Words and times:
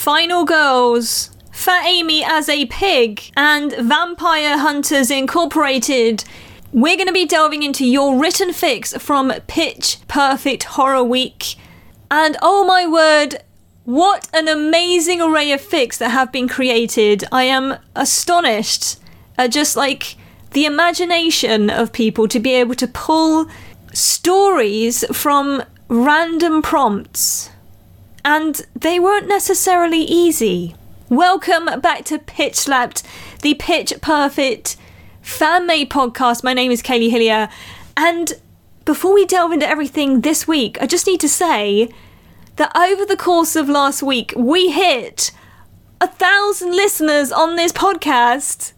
Final 0.00 0.46
Girls, 0.46 1.28
Fat 1.52 1.84
Amy 1.84 2.24
as 2.24 2.48
a 2.48 2.64
Pig, 2.64 3.30
and 3.36 3.70
Vampire 3.72 4.56
Hunters 4.56 5.10
Incorporated. 5.10 6.24
We're 6.72 6.96
going 6.96 7.06
to 7.06 7.12
be 7.12 7.26
delving 7.26 7.62
into 7.62 7.84
your 7.84 8.18
written 8.18 8.48
fics 8.48 8.98
from 8.98 9.30
Pitch 9.46 9.98
Perfect 10.08 10.62
Horror 10.62 11.04
Week. 11.04 11.56
And 12.10 12.38
oh 12.40 12.64
my 12.64 12.86
word, 12.86 13.42
what 13.84 14.26
an 14.32 14.48
amazing 14.48 15.20
array 15.20 15.52
of 15.52 15.60
fics 15.60 15.98
that 15.98 16.12
have 16.12 16.32
been 16.32 16.48
created. 16.48 17.24
I 17.30 17.44
am 17.44 17.76
astonished 17.94 18.98
at 19.36 19.52
just 19.52 19.76
like 19.76 20.16
the 20.52 20.64
imagination 20.64 21.68
of 21.68 21.92
people 21.92 22.26
to 22.28 22.40
be 22.40 22.54
able 22.54 22.76
to 22.76 22.88
pull 22.88 23.48
stories 23.92 25.04
from 25.14 25.62
random 25.88 26.62
prompts. 26.62 27.50
And 28.24 28.66
they 28.74 29.00
weren't 29.00 29.28
necessarily 29.28 30.02
easy. 30.02 30.74
Welcome 31.08 31.80
back 31.80 32.04
to 32.06 32.18
Pitch 32.18 32.54
Slapped, 32.54 33.02
the 33.42 33.54
Pitch 33.54 33.94
Perfect 34.02 34.76
fan 35.22 35.66
made 35.66 35.90
podcast. 35.90 36.44
My 36.44 36.52
name 36.52 36.70
is 36.70 36.82
Kaylee 36.82 37.10
Hillier. 37.10 37.48
And 37.96 38.34
before 38.84 39.14
we 39.14 39.24
delve 39.24 39.52
into 39.52 39.68
everything 39.68 40.20
this 40.20 40.46
week, 40.46 40.76
I 40.80 40.86
just 40.86 41.06
need 41.06 41.20
to 41.20 41.28
say 41.28 41.88
that 42.56 42.76
over 42.76 43.06
the 43.06 43.16
course 43.16 43.56
of 43.56 43.68
last 43.68 44.02
week, 44.02 44.34
we 44.36 44.70
hit 44.70 45.30
a 46.00 46.06
thousand 46.06 46.72
listeners 46.72 47.32
on 47.32 47.56
this 47.56 47.72
podcast. 47.72 48.72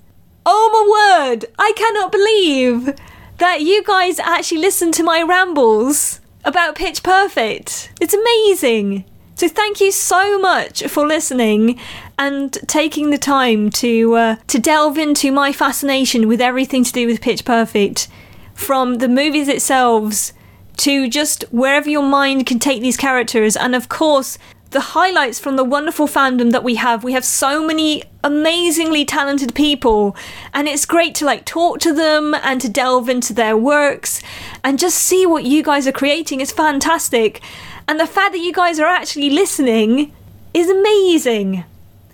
Oh 0.47 0.71
my 0.73 1.31
word! 1.31 1.47
I 1.59 1.73
cannot 1.77 2.13
believe 2.13 2.97
that 3.39 3.63
you 3.63 3.83
guys 3.83 4.19
actually 4.19 4.61
listen 4.61 4.93
to 4.93 5.03
my 5.03 5.23
rambles 5.23 6.21
about 6.45 6.77
Pitch 6.77 7.03
Perfect. 7.03 7.93
It's 8.01 8.15
amazing. 8.15 9.05
So 9.43 9.49
thank 9.49 9.81
you 9.81 9.91
so 9.91 10.39
much 10.39 10.85
for 10.85 11.05
listening 11.05 11.81
and 12.17 12.53
taking 12.69 13.11
the 13.11 13.19
time 13.19 13.71
to 13.71 14.15
uh, 14.15 14.37
to 14.47 14.61
delve 14.61 14.97
into 14.97 15.33
my 15.33 15.53
fascination 15.53 16.29
with 16.29 16.41
everything 16.41 16.85
to 16.85 16.93
do 16.93 17.09
with 17.09 17.21
Pitch 17.21 17.45
Perfect, 17.45 18.07
from 18.55 18.99
the 18.99 19.09
movies 19.09 19.49
itself 19.49 20.31
to 20.77 21.11
just 21.11 21.43
wherever 21.51 21.91
your 21.91 22.05
mind 22.05 22.47
can 22.47 22.61
take 22.61 22.83
these 22.83 22.97
characters, 22.97 23.57
and 23.57 23.75
of 23.75 23.89
course 23.89 24.39
the 24.71 24.81
highlights 24.81 25.41
from 25.41 25.57
the 25.57 25.65
wonderful 25.65 26.07
fandom 26.07 26.53
that 26.53 26.63
we 26.63 26.77
have. 26.77 27.03
We 27.03 27.13
have 27.13 27.25
so 27.25 27.67
many 27.67 28.05
amazingly 28.23 29.05
talented 29.05 29.57
people, 29.57 30.15
and 30.55 30.69
it's 30.69 30.87
great 30.87 31.17
to 31.17 31.25
like 31.25 31.45
talk 31.45 31.81
to 31.81 31.93
them 31.93 32.33
and 32.45 32.61
to 32.61 32.69
delve 32.69 33.09
into 33.09 33.33
their 33.33 33.57
works 33.57 34.23
and 34.63 34.79
just 34.79 34.99
see 34.99 35.27
what 35.27 35.43
you 35.43 35.65
guys 35.65 35.89
are 35.89 35.93
creating. 35.93 36.41
It's 36.41 36.53
fantastic. 36.53 37.43
And 37.89 37.99
the 37.99 38.07
fact 38.07 38.33
that 38.33 38.41
you 38.41 38.53
guys 38.53 38.79
are 38.79 38.87
actually 38.87 39.31
listening 39.31 40.13
is 40.55 40.69
amazing. 40.71 41.65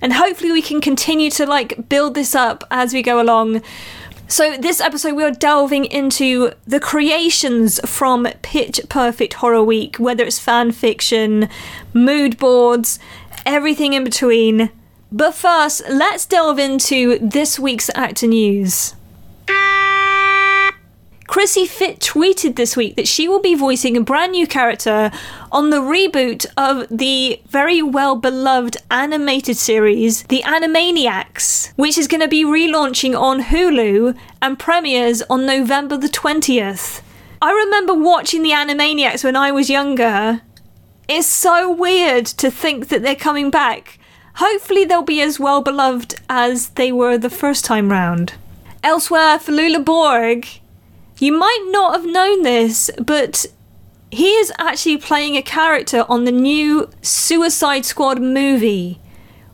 And 0.01 0.13
hopefully, 0.13 0.53
we 0.53 0.63
can 0.63 0.81
continue 0.81 1.31
to 1.33 1.47
like 1.47 1.89
build 1.89 2.15
this 2.15 2.35
up 2.35 2.65
as 2.71 2.93
we 2.95 3.03
go 3.03 3.21
along. 3.21 3.63
So, 4.29 4.57
this 4.57 4.81
episode, 4.81 5.15
we 5.15 5.25
are 5.25 5.31
delving 5.31 5.87
into 5.87 6.53
the 6.67 6.79
creations 6.79 7.81
from 7.89 8.29
Pitch 8.43 8.81
Perfect 8.89 9.35
Horror 9.35 9.63
Week, 9.63 9.97
whether 9.97 10.25
it's 10.25 10.39
fan 10.39 10.71
fiction, 10.73 11.49
mood 11.93 12.39
boards, 12.39 12.99
everything 13.45 13.95
in 13.95 14.05
between. 14.05 14.71
But 15.11 15.35
first, 15.35 15.83
let's 15.89 16.27
delve 16.27 16.59
into 16.59 17.19
this 17.21 17.59
week's 17.59 17.91
actor 17.95 18.27
news. 18.27 18.95
Chrissie 21.29 21.67
Fit 21.67 22.01
tweeted 22.01 22.57
this 22.57 22.75
week 22.75 22.97
that 22.97 23.07
she 23.07 23.29
will 23.29 23.39
be 23.39 23.55
voicing 23.55 23.99
a 23.99 24.01
brand 24.01 24.33
new 24.33 24.47
character 24.47 25.11
on 25.53 25.69
the 25.69 25.77
reboot 25.77 26.47
of 26.57 26.87
the 26.91 27.39
very 27.47 27.83
well 27.83 28.17
beloved 28.17 28.79
animated 28.91 29.59
series, 29.59 30.23
The 30.25 30.43
Animaniacs, 30.47 31.75
which 31.77 31.99
is 31.99 32.09
going 32.09 32.23
to 32.23 32.29
be 32.29 32.47
relaunching 32.47 33.15
on 33.17 33.43
Hulu 33.43 34.17
and 34.41 34.59
premieres 34.59 35.21
on 35.29 35.45
November 35.45 35.99
the 35.99 36.09
20th. 36.09 37.03
I 37.43 37.53
remember 37.53 37.93
watching 37.93 38.43
The 38.43 38.53
Animaniacs 38.53 39.23
when 39.23 39.37
I 39.37 39.53
was 39.53 39.69
younger. 39.69 40.41
It's 41.09 41.27
so 41.27 41.71
weird 41.71 42.25
to 42.25 42.51
think 42.51 42.89
that 42.89 43.03
they're 43.03 43.15
coming 43.15 43.51
back. 43.51 43.99
Hopefully, 44.37 44.87
they'll 44.87 45.03
be 45.03 45.21
as 45.21 45.39
well 45.39 45.61
beloved 45.61 46.19
as 46.31 46.71
they 46.71 46.91
were 46.91 47.19
the 47.19 47.29
first 47.29 47.67
time 47.67 47.91
round. 47.91 48.33
Elsewhere, 48.83 49.39
Flula 49.39 49.85
Borg 49.85 50.47
you 51.19 51.33
might 51.33 51.69
not 51.71 51.95
have 51.95 52.07
known 52.07 52.43
this, 52.43 52.91
but 52.99 53.47
he 54.11 54.31
is 54.31 54.53
actually 54.59 54.97
playing 54.97 55.37
a 55.37 55.43
character 55.43 56.05
on 56.09 56.25
the 56.25 56.33
new 56.33 56.89
Suicide 57.03 57.85
Squad 57.85 58.21
movie, 58.21 59.01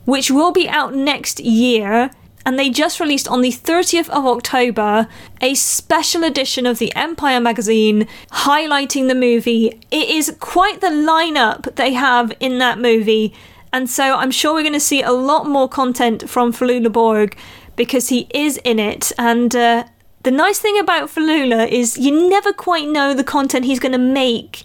which 0.05 0.31
will 0.31 0.51
be 0.51 0.69
out 0.69 0.95
next 0.95 1.39
year. 1.39 2.11
And 2.47 2.59
they 2.59 2.69
just 2.69 2.99
released 2.99 3.27
on 3.27 3.41
the 3.41 3.51
30th 3.51 4.07
of 4.09 4.25
October 4.25 5.07
a 5.41 5.55
special 5.55 6.23
edition 6.23 6.67
of 6.67 6.77
the 6.77 6.95
Empire 6.95 7.39
magazine 7.39 8.07
highlighting 8.29 9.07
the 9.07 9.15
movie. 9.15 9.79
It 9.89 10.09
is 10.09 10.35
quite 10.39 10.79
the 10.79 10.87
lineup 10.87 11.75
they 11.75 11.93
have 11.93 12.31
in 12.39 12.59
that 12.59 12.77
movie. 12.77 13.33
And 13.73 13.89
so 13.89 14.15
I'm 14.15 14.29
sure 14.29 14.53
we're 14.53 14.61
going 14.61 14.73
to 14.73 14.79
see 14.79 15.01
a 15.01 15.11
lot 15.11 15.47
more 15.47 15.67
content 15.67 16.29
from 16.29 16.53
Flula 16.53 16.91
Borg 16.91 17.35
because 17.75 18.09
he 18.09 18.27
is 18.31 18.57
in 18.57 18.77
it. 18.77 19.11
And 19.17 19.55
uh, 19.55 19.85
the 20.25 20.31
nice 20.31 20.59
thing 20.59 20.79
about 20.79 21.09
Flula 21.09 21.69
is 21.69 21.99
you 21.99 22.29
never 22.29 22.51
quite 22.51 22.87
know 22.87 23.13
the 23.13 23.23
content 23.23 23.63
he's 23.63 23.79
going 23.79 23.91
to 23.91 23.99
make 23.99 24.63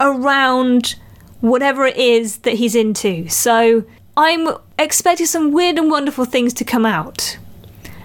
around 0.00 0.94
whatever 1.42 1.84
it 1.84 1.98
is 1.98 2.38
that 2.38 2.54
he's 2.54 2.74
into. 2.74 3.28
So 3.28 3.84
I'm 4.16 4.48
expecting 4.78 5.26
some 5.26 5.52
weird 5.52 5.76
and 5.76 5.90
wonderful 5.90 6.24
things 6.24 6.54
to 6.54 6.64
come 6.64 6.86
out. 6.86 7.36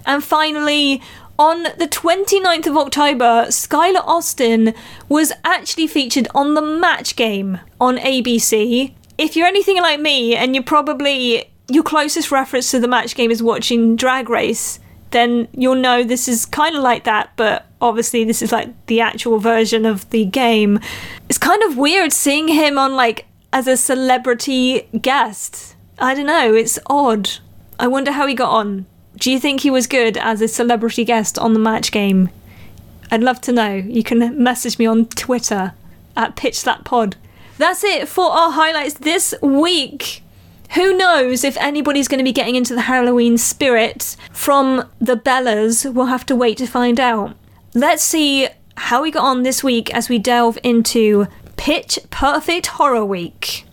And 0.06 0.22
finally, 0.22 1.02
on 1.40 1.64
the 1.64 1.88
29th 1.88 2.68
of 2.68 2.76
October, 2.76 3.46
Skylar 3.48 4.04
Astin 4.06 4.74
was 5.08 5.32
actually 5.46 5.88
featured 5.88 6.28
on 6.36 6.56
the 6.56 6.62
match 6.62 7.16
game 7.16 7.62
on 7.80 7.96
ABC. 7.98 8.94
If 9.18 9.38
you're 9.38 9.48
anything 9.48 9.78
like 9.78 10.02
me 10.02 10.36
and 10.36 10.54
you're 10.54 10.64
probably 10.64 11.46
your 11.70 11.84
closest 11.84 12.32
reference 12.32 12.70
to 12.72 12.82
the 12.82 12.88
match 12.90 13.16
game 13.16 13.32
is 13.32 13.42
watching 13.42 13.96
Drag 13.96 14.30
Race, 14.30 14.80
then 15.12 15.48
you'll 15.54 15.76
know 15.76 16.04
this 16.04 16.28
is 16.28 16.46
kind 16.46 16.76
of 16.76 16.84
like 16.84 17.04
that, 17.06 17.32
but 17.36 17.66
obviously 17.82 18.24
this 18.24 18.42
is 18.42 18.52
like 18.52 18.70
the 18.88 19.02
actual 19.02 19.40
version 19.40 19.86
of 19.86 20.10
the 20.10 20.26
game. 20.26 20.80
It's 21.30 21.38
kind 21.38 21.64
of 21.64 21.78
weird 21.78 22.12
seeing 22.12 22.48
him 22.48 22.78
on 22.78 22.96
like 22.96 23.26
as 23.54 23.68
a 23.68 23.78
celebrity 23.78 24.82
guest. 25.02 25.76
I 26.00 26.14
don't 26.14 26.26
know, 26.26 26.54
it's 26.54 26.80
odd. 26.88 27.30
I 27.80 27.88
wonder 27.88 28.12
how 28.12 28.28
he 28.28 28.34
got 28.34 28.52
on. 28.52 28.86
Do 29.18 29.32
you 29.32 29.40
think 29.40 29.62
he 29.62 29.72
was 29.72 29.88
good 29.88 30.18
as 30.18 30.42
a 30.42 30.48
celebrity 30.48 31.04
guest 31.04 31.40
on 31.40 31.54
the 31.54 31.60
match 31.60 31.92
game? 31.92 32.30
I'd 33.10 33.24
love 33.24 33.42
to 33.42 33.52
know. 33.52 33.74
You 33.74 34.04
can 34.04 34.42
message 34.42 34.78
me 34.78 34.86
on 34.86 35.06
Twitter 35.08 35.74
at 36.16 36.36
Pitch 36.36 36.64
Pod. 36.84 37.16
That's 37.58 37.84
it 37.84 38.08
for 38.08 38.26
our 38.26 38.52
highlights 38.52 38.96
this 38.96 39.34
week. 39.42 40.22
Who 40.76 40.96
knows 40.96 41.44
if 41.44 41.58
anybody's 41.58 42.08
going 42.08 42.20
to 42.20 42.24
be 42.24 42.34
getting 42.34 42.56
into 42.56 42.76
the 42.76 42.82
Halloween 42.82 43.38
spirit 43.38 44.16
from 44.32 44.88
the 45.00 45.16
Bellas? 45.16 45.92
We'll 45.92 46.08
have 46.08 46.26
to 46.28 46.36
wait 46.36 46.58
to 46.58 46.68
find 46.68 47.00
out. 47.00 47.36
Let's 47.74 48.04
see 48.04 48.48
how 48.76 49.02
we 49.02 49.12
got 49.12 49.24
on 49.24 49.44
this 49.44 49.64
week 49.64 49.94
as 49.94 50.10
we 50.10 50.20
delve 50.20 50.58
into 50.64 51.28
Pitch 51.56 52.00
Perfect 52.12 52.68
Horror 52.68 53.06
Week. 53.06 53.66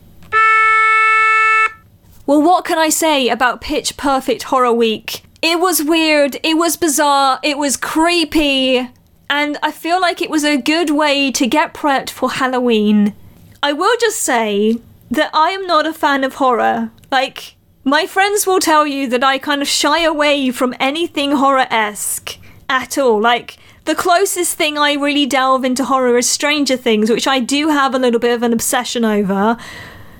Well, 2.26 2.40
what 2.40 2.64
can 2.64 2.78
I 2.78 2.88
say 2.88 3.28
about 3.28 3.60
Pitch 3.60 3.98
Perfect 3.98 4.44
Horror 4.44 4.72
Week? 4.72 5.24
It 5.42 5.60
was 5.60 5.82
weird, 5.82 6.38
it 6.42 6.54
was 6.54 6.78
bizarre, 6.78 7.38
it 7.42 7.58
was 7.58 7.76
creepy, 7.76 8.88
and 9.28 9.58
I 9.62 9.70
feel 9.72 10.00
like 10.00 10.22
it 10.22 10.30
was 10.30 10.42
a 10.42 10.56
good 10.56 10.88
way 10.88 11.30
to 11.32 11.46
get 11.46 11.74
prepped 11.74 12.08
for 12.08 12.30
Halloween. 12.30 13.14
I 13.62 13.74
will 13.74 13.94
just 14.00 14.20
say 14.20 14.78
that 15.14 15.30
I 15.32 15.50
am 15.50 15.66
not 15.66 15.86
a 15.86 15.92
fan 15.92 16.24
of 16.24 16.34
horror. 16.34 16.90
Like, 17.10 17.56
my 17.84 18.06
friends 18.06 18.46
will 18.46 18.60
tell 18.60 18.86
you 18.86 19.08
that 19.08 19.24
I 19.24 19.38
kind 19.38 19.62
of 19.62 19.68
shy 19.68 20.02
away 20.04 20.50
from 20.50 20.74
anything 20.80 21.32
horror 21.32 21.66
esque 21.70 22.38
at 22.68 22.98
all. 22.98 23.20
Like, 23.20 23.56
the 23.84 23.94
closest 23.94 24.56
thing 24.56 24.78
I 24.78 24.94
really 24.94 25.26
delve 25.26 25.64
into 25.64 25.84
horror 25.84 26.16
is 26.16 26.28
Stranger 26.28 26.76
Things, 26.76 27.10
which 27.10 27.28
I 27.28 27.40
do 27.40 27.68
have 27.68 27.94
a 27.94 27.98
little 27.98 28.20
bit 28.20 28.34
of 28.34 28.42
an 28.42 28.52
obsession 28.52 29.04
over. 29.04 29.56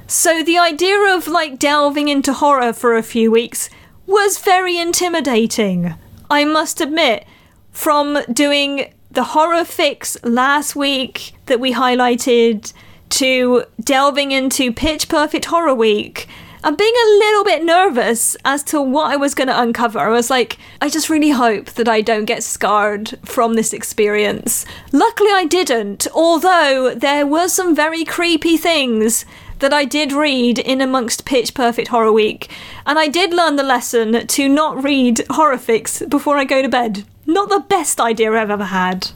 So 0.06 0.42
the 0.42 0.58
idea 0.58 0.98
of 1.16 1.28
like 1.28 1.58
delving 1.58 2.08
into 2.08 2.34
horror 2.34 2.74
for 2.74 2.94
a 2.94 3.02
few 3.02 3.30
weeks 3.30 3.70
was 4.06 4.38
very 4.38 4.76
intimidating. 4.76 5.94
I 6.30 6.44
must 6.44 6.80
admit, 6.82 7.24
from 7.70 8.18
doing 8.30 8.92
the 9.10 9.24
horror 9.24 9.64
fics 9.64 10.18
last 10.22 10.76
week 10.76 11.32
that 11.46 11.58
we 11.58 11.72
highlighted 11.72 12.72
to 13.14 13.64
delving 13.80 14.32
into 14.32 14.72
Pitch 14.72 15.08
Perfect 15.08 15.44
Horror 15.44 15.74
Week 15.74 16.26
and 16.64 16.76
being 16.76 16.94
a 16.94 17.18
little 17.18 17.44
bit 17.44 17.62
nervous 17.62 18.36
as 18.44 18.62
to 18.64 18.80
what 18.80 19.12
I 19.12 19.16
was 19.16 19.34
going 19.34 19.48
to 19.48 19.60
uncover. 19.60 20.00
I 20.00 20.08
was 20.08 20.30
like, 20.30 20.58
I 20.80 20.88
just 20.88 21.10
really 21.10 21.30
hope 21.30 21.66
that 21.72 21.88
I 21.88 22.00
don't 22.00 22.24
get 22.24 22.42
scarred 22.42 23.18
from 23.24 23.54
this 23.54 23.72
experience. 23.72 24.66
Luckily, 24.90 25.30
I 25.30 25.44
didn't, 25.44 26.08
although 26.12 26.94
there 26.94 27.26
were 27.26 27.48
some 27.48 27.76
very 27.76 28.04
creepy 28.04 28.56
things 28.56 29.24
that 29.60 29.72
I 29.72 29.84
did 29.84 30.12
read 30.12 30.58
in 30.58 30.80
amongst 30.80 31.24
Pitch 31.24 31.54
Perfect 31.54 31.88
Horror 31.88 32.12
Week, 32.12 32.50
and 32.84 32.98
I 32.98 33.06
did 33.06 33.32
learn 33.32 33.54
the 33.54 33.62
lesson 33.62 34.26
to 34.26 34.48
not 34.48 34.82
read 34.82 35.24
horror 35.30 35.58
fics 35.58 36.08
before 36.08 36.36
I 36.38 36.44
go 36.44 36.62
to 36.62 36.68
bed. 36.68 37.04
Not 37.26 37.48
the 37.48 37.64
best 37.68 38.00
idea 38.00 38.32
I've 38.32 38.50
ever 38.50 38.64
had. 38.64 39.10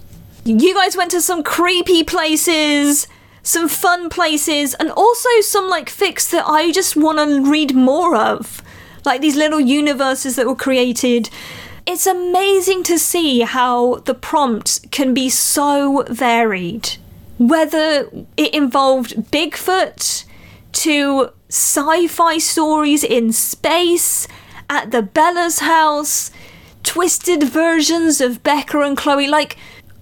You 0.45 0.75
guys 0.75 0.97
went 0.97 1.11
to 1.11 1.21
some 1.21 1.43
creepy 1.43 2.05
places, 2.05 3.09
some 3.49 3.67
fun 3.67 4.11
places, 4.11 4.75
and 4.75 4.91
also 4.91 5.29
some 5.41 5.71
like 5.71 5.89
fics 5.89 6.29
that 6.31 6.47
I 6.47 6.71
just 6.71 6.97
want 6.97 7.19
to 7.19 7.50
read 7.50 7.75
more 7.75 8.15
of. 8.15 8.62
Like 9.06 9.23
these 9.23 9.37
little 9.37 9.59
universes 9.61 10.37
that 10.37 10.47
were 10.47 10.55
created. 10.55 11.31
It's 11.87 12.06
amazing 12.06 12.83
to 12.83 12.99
see 12.99 13.41
how 13.41 13.97
the 14.05 14.12
prompt 14.12 14.91
can 14.91 15.15
be 15.15 15.31
so 15.31 16.05
varied. 16.11 16.99
Whether 17.39 18.11
it 18.37 18.53
involved 18.53 19.31
Bigfoot, 19.33 20.25
to 20.73 21.31
sci 21.49 22.06
fi 22.06 22.37
stories 22.37 23.03
in 23.03 23.33
space, 23.33 24.29
at 24.69 24.91
the 24.91 25.00
Bella's 25.00 25.61
house, 25.61 26.31
twisted 26.83 27.45
versions 27.45 28.21
of 28.21 28.43
Beca 28.43 28.87
and 28.87 28.95
Chloe. 28.95 29.27
Like, 29.27 29.56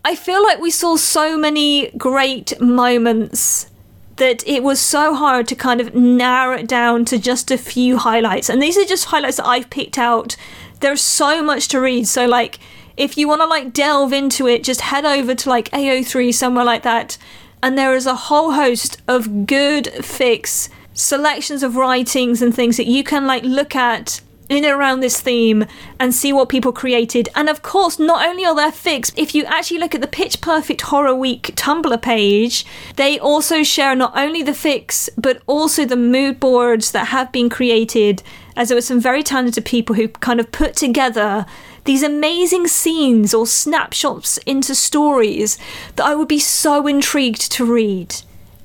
I 0.07 0.15
feel 0.15 0.41
like 0.41 0.61
we 0.61 0.71
saw 0.71 0.95
so 0.95 1.37
many 1.37 1.91
great 1.99 2.61
moments 2.61 3.69
that 4.17 4.47
it 4.47 4.63
was 4.63 4.79
so 4.79 5.17
hard 5.17 5.49
to 5.49 5.57
kind 5.57 5.81
of 5.81 5.97
narrow 5.97 6.57
it 6.57 6.69
down 6.69 7.05
to 7.07 7.19
just 7.19 7.51
a 7.51 7.59
few 7.59 7.99
highlights. 7.99 8.49
And 8.49 8.63
these 8.63 8.79
are 8.79 8.85
just 8.85 9.07
highlights 9.07 9.39
that 9.39 9.49
I've 9.49 9.69
picked 9.69 9.99
out. 9.99 10.37
There's 10.79 11.01
so 11.01 11.43
much 11.43 11.67
to 11.69 11.81
read. 11.81 12.07
So, 12.07 12.25
like, 12.25 12.61
if 12.97 13.19
you 13.19 13.27
want 13.27 13.41
to 13.41 13.49
like 13.49 13.73
delve 13.73 14.13
into 14.13 14.47
it, 14.47 14.63
just 14.63 14.81
head 14.83 15.05
over 15.05 15.35
to 15.35 15.49
like 15.49 15.69
AO3 15.71 16.33
somewhere 16.33 16.65
like 16.65 16.85
that 16.85 17.19
and 17.67 17.77
there 17.77 17.97
is 17.97 18.07
a 18.07 18.15
whole 18.15 18.53
host 18.53 19.03
of 19.09 19.45
good 19.45 19.87
fics 19.87 20.69
selections 20.95 21.63
of 21.65 21.75
writings 21.75 22.41
and 22.41 22.55
things 22.55 22.77
that 22.77 22.87
you 22.87 23.03
can 23.03 23.27
like 23.27 23.43
look 23.43 23.75
at 23.75 24.21
in 24.49 24.65
and 24.65 24.73
around 24.73 25.01
this 25.01 25.21
theme 25.21 25.67
and 25.99 26.15
see 26.15 26.33
what 26.33 26.49
people 26.49 26.73
created. 26.73 27.29
And 27.35 27.49
of 27.49 27.63
course, 27.63 27.99
not 27.99 28.27
only 28.27 28.45
are 28.45 28.55
there 28.55 28.71
fics, 28.71 29.13
if 29.17 29.35
you 29.35 29.45
actually 29.45 29.79
look 29.79 29.95
at 29.95 30.01
the 30.01 30.07
Pitch 30.07 30.41
Perfect 30.41 30.83
Horror 30.83 31.15
Week 31.15 31.53
Tumblr 31.57 32.01
page, 32.03 32.65
they 32.97 33.19
also 33.19 33.63
share 33.63 33.95
not 33.95 34.17
only 34.17 34.43
the 34.43 34.53
fics, 34.53 35.09
but 35.17 35.43
also 35.47 35.85
the 35.85 35.97
mood 35.97 36.41
boards 36.41 36.93
that 36.93 37.09
have 37.09 37.33
been 37.33 37.49
created, 37.49 38.23
as 38.57 38.69
there 38.69 38.77
were 38.77 38.83
some 38.83 39.01
very 39.01 39.23
talented 39.23 39.65
people 39.65 39.97
who 39.97 40.09
kind 40.09 40.41
of 40.41 40.53
put 40.53 40.75
together 40.77 41.47
these 41.85 42.03
amazing 42.03 42.67
scenes 42.67 43.33
or 43.33 43.47
snapshots 43.47 44.39
into 44.39 44.75
stories 44.75 45.57
that 45.95 46.05
I 46.05 46.15
would 46.15 46.29
be 46.29 46.41
so 46.41 46.87
intrigued 46.87 47.51
to 47.53 47.65
read. 47.65 48.15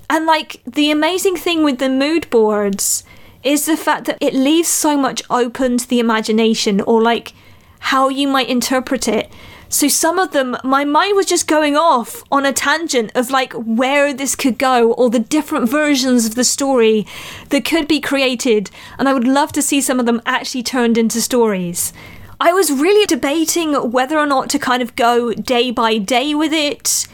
And 0.09 0.25
like 0.25 0.61
the 0.65 0.91
amazing 0.91 1.37
thing 1.37 1.63
with 1.63 1.79
the 1.79 1.87
mood 1.87 2.29
boards 2.29 3.03
is 3.43 3.65
the 3.65 3.77
fact 3.77 4.05
that 4.05 4.17
it 4.21 4.33
leaves 4.33 4.67
so 4.67 4.97
much 4.97 5.23
open 5.29 5.77
to 5.77 5.87
the 5.87 5.99
imagination 5.99 6.81
or 6.81 7.01
like 7.01 7.33
how 7.79 8.09
you 8.09 8.27
might 8.27 8.49
interpret 8.49 9.07
it. 9.07 9.31
So 9.69 9.87
some 9.87 10.19
of 10.19 10.31
them, 10.31 10.57
my 10.65 10.83
mind 10.83 11.15
was 11.15 11.25
just 11.25 11.47
going 11.47 11.77
off 11.77 12.23
on 12.29 12.45
a 12.45 12.51
tangent 12.51 13.11
of 13.15 13.31
like 13.31 13.53
where 13.53 14.13
this 14.13 14.35
could 14.35 14.57
go 14.57 14.91
or 14.91 15.09
the 15.09 15.19
different 15.19 15.69
versions 15.69 16.25
of 16.25 16.35
the 16.35 16.43
story 16.43 17.07
that 17.49 17.63
could 17.63 17.87
be 17.87 18.01
created. 18.01 18.69
And 18.99 19.07
I 19.07 19.13
would 19.13 19.27
love 19.27 19.53
to 19.53 19.61
see 19.61 19.79
some 19.79 19.97
of 19.97 20.05
them 20.05 20.21
actually 20.25 20.63
turned 20.63 20.97
into 20.97 21.21
stories. 21.21 21.93
I 22.39 22.51
was 22.51 22.71
really 22.71 23.05
debating 23.05 23.73
whether 23.91 24.17
or 24.17 24.25
not 24.25 24.49
to 24.49 24.59
kind 24.59 24.81
of 24.81 24.95
go 24.97 25.31
day 25.33 25.71
by 25.71 25.99
day 25.99 26.35
with 26.35 26.51
it 26.51 27.07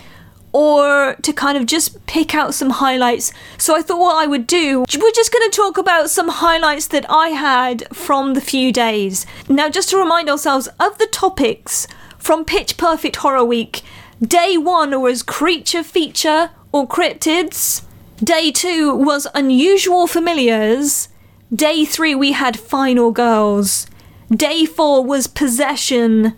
or 0.52 1.16
to 1.22 1.34
kind 1.34 1.58
of 1.58 1.66
just 1.66 2.06
pick 2.08 2.34
out 2.34 2.54
some 2.54 2.70
highlights. 2.72 3.32
So 3.58 3.76
I 3.76 3.82
thought 3.82 4.00
what 4.00 4.24
I 4.24 4.28
would 4.28 4.48
do, 4.48 4.80
we're 4.80 5.12
just 5.12 5.32
going 5.32 5.50
to 5.50 5.56
talk 5.56 5.78
about 5.78 6.10
some 6.10 6.30
highlights 6.30 6.88
that 6.88 7.06
I 7.10 7.30
had 7.30 7.88
from 7.96 8.34
the 8.34 8.42
few 8.42 8.72
days. 8.72 9.26
Now, 9.50 9.70
just 9.70 9.90
to 9.90 9.98
remind 9.98 10.30
ourselves 10.30 10.68
of 10.80 10.98
the 10.98 11.08
topics 11.08 11.88
from 12.18 12.46
Pitch 12.46 12.78
Perfect 12.78 13.18
Horror 13.18 13.46
Week, 13.46 13.82
day 14.22 14.58
one 14.58 15.00
was 15.02 15.24
creature 15.24 15.84
feature 15.84 16.52
or 16.72 16.88
cryptids, 16.88 17.84
day 18.24 18.52
two 18.52 18.96
was 18.96 19.28
unusual 19.36 20.08
familiars, 20.08 21.10
day 21.54 21.86
three 21.86 22.16
we 22.16 22.32
had 22.32 22.60
final 22.60 23.12
girls. 23.12 23.88
Day 24.30 24.66
4 24.66 25.06
was 25.06 25.26
possession. 25.26 26.34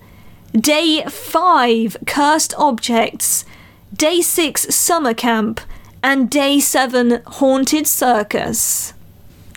Day 0.53 1.03
5, 1.03 1.97
cursed 2.05 2.53
objects. 2.55 3.45
Day 3.93 4.21
6, 4.21 4.73
summer 4.73 5.13
camp. 5.13 5.61
And 6.01 6.29
day 6.29 6.59
7, 6.59 7.21
haunted 7.25 7.85
circus. 7.85 8.93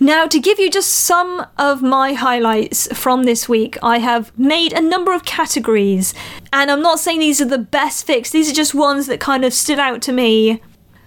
Now, 0.01 0.27
to 0.27 0.41
give 0.41 0.59
you 0.59 0.69
just 0.69 0.91
some 0.91 1.47
of 1.57 1.81
my 1.83 2.15
highlights 2.15 2.89
from 2.93 3.23
this 3.23 3.49
week, 3.49 3.79
I 3.83 3.99
have 3.99 4.37
made 4.37 4.73
a 4.73 4.81
number 4.81 5.13
of 5.13 5.25
categories. 5.25 6.13
And 6.53 6.71
I'm 6.71 6.83
not 6.83 6.99
saying 6.99 7.21
these 7.21 7.41
are 7.41 7.45
the 7.45 7.59
best 7.59 8.05
fics, 8.07 8.33
these 8.33 8.51
are 8.51 8.55
just 8.55 8.75
ones 8.75 9.07
that 9.07 9.21
kind 9.21 9.45
of 9.45 9.55
stood 9.55 9.79
out 9.79 10.03
to 10.03 10.13
me. 10.13 10.61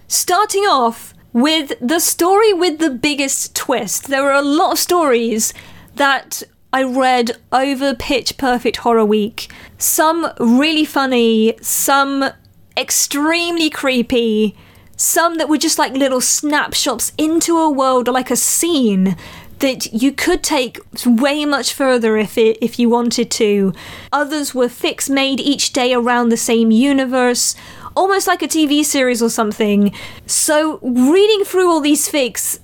Starting 0.08 0.62
off 0.62 1.12
with 1.34 1.74
the 1.78 2.00
story 2.00 2.54
with 2.54 2.78
the 2.78 2.88
biggest 2.88 3.54
twist. 3.54 4.08
There 4.08 4.30
are 4.30 4.40
a 4.40 4.40
lot 4.40 4.72
of 4.72 4.78
stories 4.78 5.52
that 5.96 6.42
I 6.72 6.82
read 6.82 7.32
over 7.52 7.94
Pitch 7.94 8.38
Perfect 8.38 8.78
Horror 8.78 9.04
Week. 9.04 9.52
Some 9.76 10.32
really 10.38 10.86
funny, 10.86 11.58
some 11.60 12.30
extremely 12.76 13.70
creepy, 13.70 14.56
some 14.96 15.36
that 15.36 15.48
were 15.48 15.58
just 15.58 15.78
like 15.78 15.92
little 15.92 16.20
snapshots 16.20 17.12
into 17.18 17.58
a 17.58 17.70
world 17.70 18.08
or 18.08 18.12
like 18.12 18.30
a 18.30 18.36
scene 18.36 19.16
that 19.58 19.92
you 19.92 20.12
could 20.12 20.42
take 20.42 20.78
way 21.06 21.44
much 21.44 21.72
further 21.72 22.16
if 22.16 22.36
it 22.36 22.58
if 22.60 22.78
you 22.78 22.88
wanted 22.88 23.30
to. 23.30 23.72
Others 24.12 24.54
were 24.54 24.68
fics 24.68 25.08
made 25.08 25.40
each 25.40 25.72
day 25.72 25.94
around 25.94 26.28
the 26.28 26.36
same 26.36 26.70
universe, 26.70 27.54
almost 27.96 28.26
like 28.26 28.42
a 28.42 28.48
TV 28.48 28.84
series 28.84 29.22
or 29.22 29.30
something. 29.30 29.92
So 30.26 30.78
reading 30.82 31.44
through 31.44 31.70
all 31.70 31.80
these 31.80 32.10
fics 32.10 32.58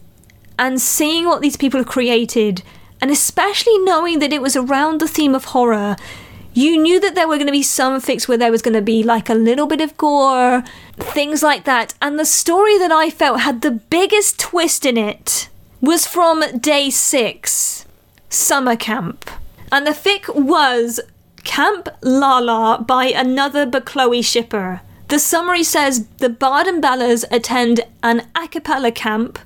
and 0.58 0.81
seeing 0.81 1.25
what 1.25 1.41
these 1.41 1.56
people 1.56 1.81
have 1.81 1.87
created 1.88 2.62
and 3.00 3.11
especially 3.11 3.76
knowing 3.79 4.20
that 4.20 4.32
it 4.32 4.41
was 4.41 4.55
around 4.55 5.00
the 5.00 5.08
theme 5.08 5.35
of 5.35 5.47
horror, 5.47 5.97
you 6.55 6.81
knew 6.81 7.01
that 7.01 7.15
there 7.15 7.29
were 7.29 7.37
going 7.37 7.47
to 7.47 7.53
be 7.53 7.63
some 7.63 8.01
fics 8.01 8.29
where 8.29 8.39
there 8.39 8.51
was 8.51 8.63
going 8.63 8.75
to 8.75 8.83
be 8.83 9.03
like 9.03 9.29
a 9.29 9.35
little 9.35 9.67
bit 9.67 9.81
of 9.81 9.97
gore, 9.97 10.63
things 10.97 11.43
like 11.43 11.65
that. 11.65 11.95
And 12.03 12.19
the 12.19 12.25
story 12.25 12.79
that 12.79 12.93
I 12.93 13.11
felt 13.11 13.41
had 13.41 13.63
the 13.63 13.71
biggest 13.71 14.39
twist 14.39 14.85
in 14.85 14.97
it 14.97 15.49
was 15.81 16.07
from 16.07 16.43
day 16.59 16.91
six, 16.91 17.87
summer 18.29 18.77
camp. 18.77 19.31
And 19.71 19.87
the 19.87 19.93
fic 19.93 20.35
was 20.35 21.01
Camp 21.44 21.89
Lala 22.03 22.85
by 22.87 23.06
another 23.06 23.67
Bechloe 23.67 24.25
shipper. 24.25 24.81
The 25.09 25.19
summary 25.19 25.65
says 25.65 26.06
the 26.19 26.29
Barden 26.29 26.81
Bellas 26.81 27.25
attend 27.31 27.81
an 28.03 28.29
a 28.35 28.49
cappella 28.49 28.93
camp 28.93 29.39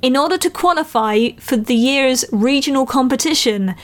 in 0.00 0.16
order 0.16 0.38
to 0.38 0.48
qualify 0.48 1.30
for 1.38 1.56
the 1.56 1.74
year's 1.74 2.24
regional 2.32 2.86
competition, 2.86 3.74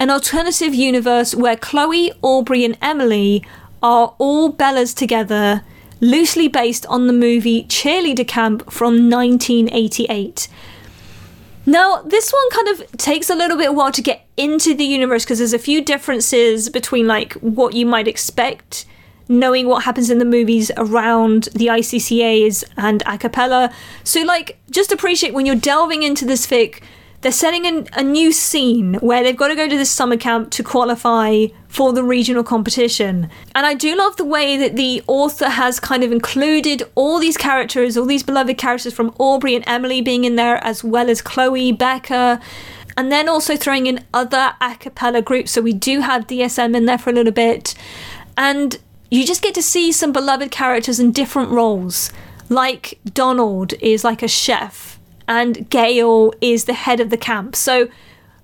an 0.00 0.10
alternative 0.10 0.74
universe 0.74 1.34
where 1.34 1.56
Chloe, 1.56 2.10
Aubrey, 2.22 2.64
and 2.64 2.76
Emily 2.80 3.44
are 3.82 4.14
all 4.18 4.52
Bellas 4.52 4.96
together, 4.96 5.62
loosely 6.00 6.48
based 6.48 6.86
on 6.86 7.06
the 7.06 7.12
movie 7.12 7.64
Cheerleader 7.64 8.26
Camp 8.26 8.70
from 8.72 9.10
1988. 9.10 10.48
Now, 11.66 12.02
this 12.02 12.32
one 12.32 12.50
kind 12.50 12.68
of 12.68 12.96
takes 12.96 13.28
a 13.28 13.34
little 13.36 13.58
bit 13.58 13.68
of 13.68 13.76
while 13.76 13.92
to 13.92 14.02
get 14.02 14.26
into 14.38 14.74
the 14.74 14.84
universe 14.84 15.24
because 15.24 15.38
there's 15.38 15.52
a 15.52 15.58
few 15.58 15.84
differences 15.84 16.70
between 16.70 17.06
like 17.06 17.34
what 17.34 17.74
you 17.74 17.84
might 17.84 18.08
expect 18.08 18.86
knowing 19.28 19.68
what 19.68 19.84
happens 19.84 20.10
in 20.10 20.18
the 20.18 20.24
movies 20.24 20.72
around 20.76 21.44
the 21.54 21.68
ICCAs 21.68 22.64
and 22.76 23.00
a 23.06 23.16
cappella. 23.16 23.72
So, 24.02 24.22
like, 24.22 24.58
just 24.70 24.90
appreciate 24.90 25.32
when 25.32 25.46
you're 25.46 25.54
delving 25.54 26.02
into 26.02 26.24
this 26.24 26.44
fic, 26.44 26.82
they're 27.20 27.32
setting 27.32 27.64
in 27.66 27.86
a 27.92 28.02
new 28.02 28.32
scene 28.32 28.94
where 28.94 29.22
they've 29.22 29.36
got 29.36 29.48
to 29.48 29.54
go 29.54 29.68
to 29.68 29.76
this 29.76 29.90
summer 29.90 30.16
camp 30.16 30.50
to 30.52 30.62
qualify 30.62 31.46
for 31.68 31.92
the 31.92 32.02
regional 32.02 32.42
competition. 32.42 33.28
And 33.54 33.66
I 33.66 33.74
do 33.74 33.96
love 33.96 34.16
the 34.16 34.24
way 34.24 34.56
that 34.56 34.76
the 34.76 35.02
author 35.06 35.48
has 35.48 35.78
kind 35.78 36.02
of 36.02 36.12
included 36.12 36.82
all 36.94 37.18
these 37.18 37.36
characters, 37.36 37.96
all 37.96 38.06
these 38.06 38.22
beloved 38.22 38.56
characters 38.56 38.94
from 38.94 39.14
Aubrey 39.18 39.54
and 39.54 39.64
Emily 39.66 40.00
being 40.00 40.24
in 40.24 40.36
there, 40.36 40.56
as 40.64 40.82
well 40.82 41.10
as 41.10 41.20
Chloe, 41.20 41.72
Beca, 41.72 42.40
and 42.96 43.12
then 43.12 43.28
also 43.28 43.56
throwing 43.56 43.86
in 43.86 44.04
other 44.14 44.54
a 44.60 44.76
cappella 44.76 45.22
groups. 45.22 45.50
So 45.50 45.60
we 45.60 45.72
do 45.72 46.00
have 46.00 46.26
DSM 46.26 46.76
in 46.76 46.86
there 46.86 46.98
for 46.98 47.10
a 47.10 47.12
little 47.12 47.32
bit. 47.32 47.74
And 48.36 48.78
you 49.10 49.26
just 49.26 49.42
get 49.42 49.54
to 49.54 49.62
see 49.62 49.92
some 49.92 50.12
beloved 50.12 50.50
characters 50.50 51.00
in 51.00 51.12
different 51.12 51.50
roles. 51.50 52.12
Like 52.48 52.98
Donald 53.04 53.74
is 53.80 54.04
like 54.04 54.22
a 54.22 54.28
chef, 54.28 54.99
and 55.30 55.70
Gail 55.70 56.34
is 56.40 56.64
the 56.64 56.74
head 56.74 56.98
of 56.98 57.08
the 57.08 57.16
camp. 57.16 57.54
So 57.54 57.88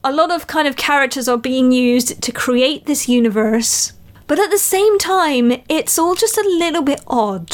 a 0.04 0.12
lot 0.12 0.30
of 0.30 0.46
kind 0.46 0.68
of 0.68 0.76
characters 0.76 1.28
are 1.28 1.36
being 1.36 1.72
used 1.72 2.22
to 2.22 2.30
create 2.30 2.86
this 2.86 3.08
universe. 3.08 3.92
But 4.28 4.38
at 4.38 4.50
the 4.50 4.58
same 4.58 4.96
time, 4.98 5.60
it's 5.68 5.98
all 5.98 6.14
just 6.14 6.38
a 6.38 6.48
little 6.48 6.82
bit 6.82 7.00
odd. 7.08 7.50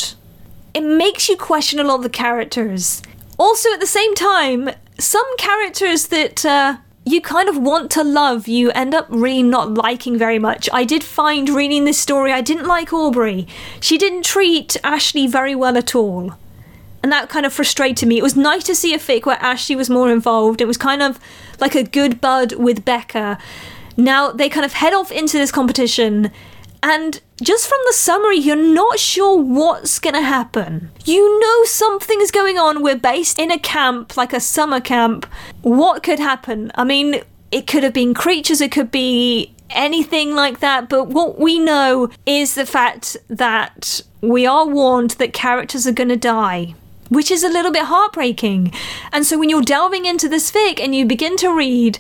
It 0.75 0.83
makes 0.83 1.31
you 1.31 1.37
question 1.39 1.81
a 1.81 1.85
lot 1.85 1.97
of 1.97 2.03
the 2.03 2.11
characters. 2.11 3.03
Also, 3.39 3.73
at 3.73 3.81
the 3.81 3.87
same 3.87 4.15
time, 4.15 4.69
some 4.99 5.37
characters 5.39 6.09
that 6.09 6.45
uh, 6.45 6.77
you 7.07 7.23
kind 7.23 7.49
of 7.49 7.57
want 7.57 7.91
to 7.93 8.05
love, 8.05 8.47
you 8.47 8.71
end 8.73 8.95
up 8.95 9.07
really 9.09 9.43
not 9.43 9.73
liking 9.73 10.19
very 10.19 10.39
much. 10.39 10.69
I 10.75 10.85
did 10.85 11.03
find 11.03 11.49
reading 11.49 11.87
this 11.87 11.99
story, 11.99 12.33
I 12.33 12.43
didn't 12.43 12.67
like 12.67 12.93
Aubrey. 12.93 13.49
She 13.81 13.97
didn't 13.97 14.27
treat 14.27 14.77
Ashley 14.85 15.27
very 15.27 15.55
well 15.55 15.79
at 15.79 15.95
all. 15.95 16.35
And 17.03 17.11
that 17.11 17.29
kind 17.29 17.45
of 17.45 17.53
frustrated 17.53 18.09
me. 18.09 18.19
It 18.19 18.23
was 18.23 18.37
nice 18.37 18.65
to 18.65 18.75
see 18.75 18.95
a 18.95 18.99
fic 18.99 19.27
where 19.27 19.43
Ashley 19.43 19.75
was 19.75 19.91
more 19.91 20.11
involved. 20.11 20.61
It 20.61 20.67
was 20.67 20.77
kind 20.77 21.03
of 21.03 21.19
like 21.61 21.75
a 21.75 21.83
good 21.83 22.21
bud 22.21 22.53
with 22.53 22.85
Beca. 22.85 23.41
Now 23.97 24.31
they 24.31 24.49
kind 24.49 24.65
of 24.65 24.75
head 24.75 24.95
off 24.95 25.11
into 25.11 25.37
this 25.37 25.51
competition 25.51 26.31
and 26.83 27.21
just 27.41 27.69
from 27.69 27.79
the 27.87 27.93
summary, 27.93 28.39
you're 28.39 28.57
not 28.57 28.99
sure 28.99 29.41
what's 29.41 30.01
going 30.01 30.15
to 30.15 30.23
happen. 30.23 30.91
You 31.05 31.39
know 31.41 31.65
something's 31.65 32.33
going 32.33 32.59
on. 32.59 32.83
We're 32.83 32.97
based 32.97 33.39
in 33.39 33.53
a 33.53 33.59
camp, 33.59 34.17
like 34.17 34.33
a 34.33 34.41
summer 34.41 34.81
camp. 34.81 35.27
What 35.63 36.03
could 36.03 36.19
happen? 36.19 36.73
I 36.75 36.83
mean, 36.83 37.23
it 37.53 37.69
could 37.69 37.85
have 37.85 37.93
been 37.93 38.15
creatures, 38.15 38.61
it 38.61 38.73
could 38.73 38.91
be 38.91 39.55
anything 39.71 40.35
like 40.35 40.61
that, 40.61 40.89
but 40.89 41.09
what 41.09 41.39
we 41.39 41.59
know 41.59 42.11
is 42.27 42.55
the 42.55 42.67
fact 42.67 43.17
that 43.29 44.03
we 44.21 44.47
are 44.47 44.67
warned 44.67 45.13
that 45.13 45.33
characters 45.33 45.87
are 45.87 45.93
going 45.93 46.09
to 46.09 46.17
die 46.17 46.75
which 47.13 47.31
is 47.31 47.45
a 47.45 47.49
little 47.49 47.71
bit 47.71 47.85
heartbreaking. 47.85 48.73
And 49.13 49.27
so 49.27 49.39
when 49.39 49.51
you're 49.51 49.63
delving 49.63 50.07
into 50.07 50.29
this 50.29 50.51
fic 50.51 50.81
and 50.81 50.95
you 50.95 51.05
begin 51.05 51.37
to 51.39 51.55
read 51.55 51.99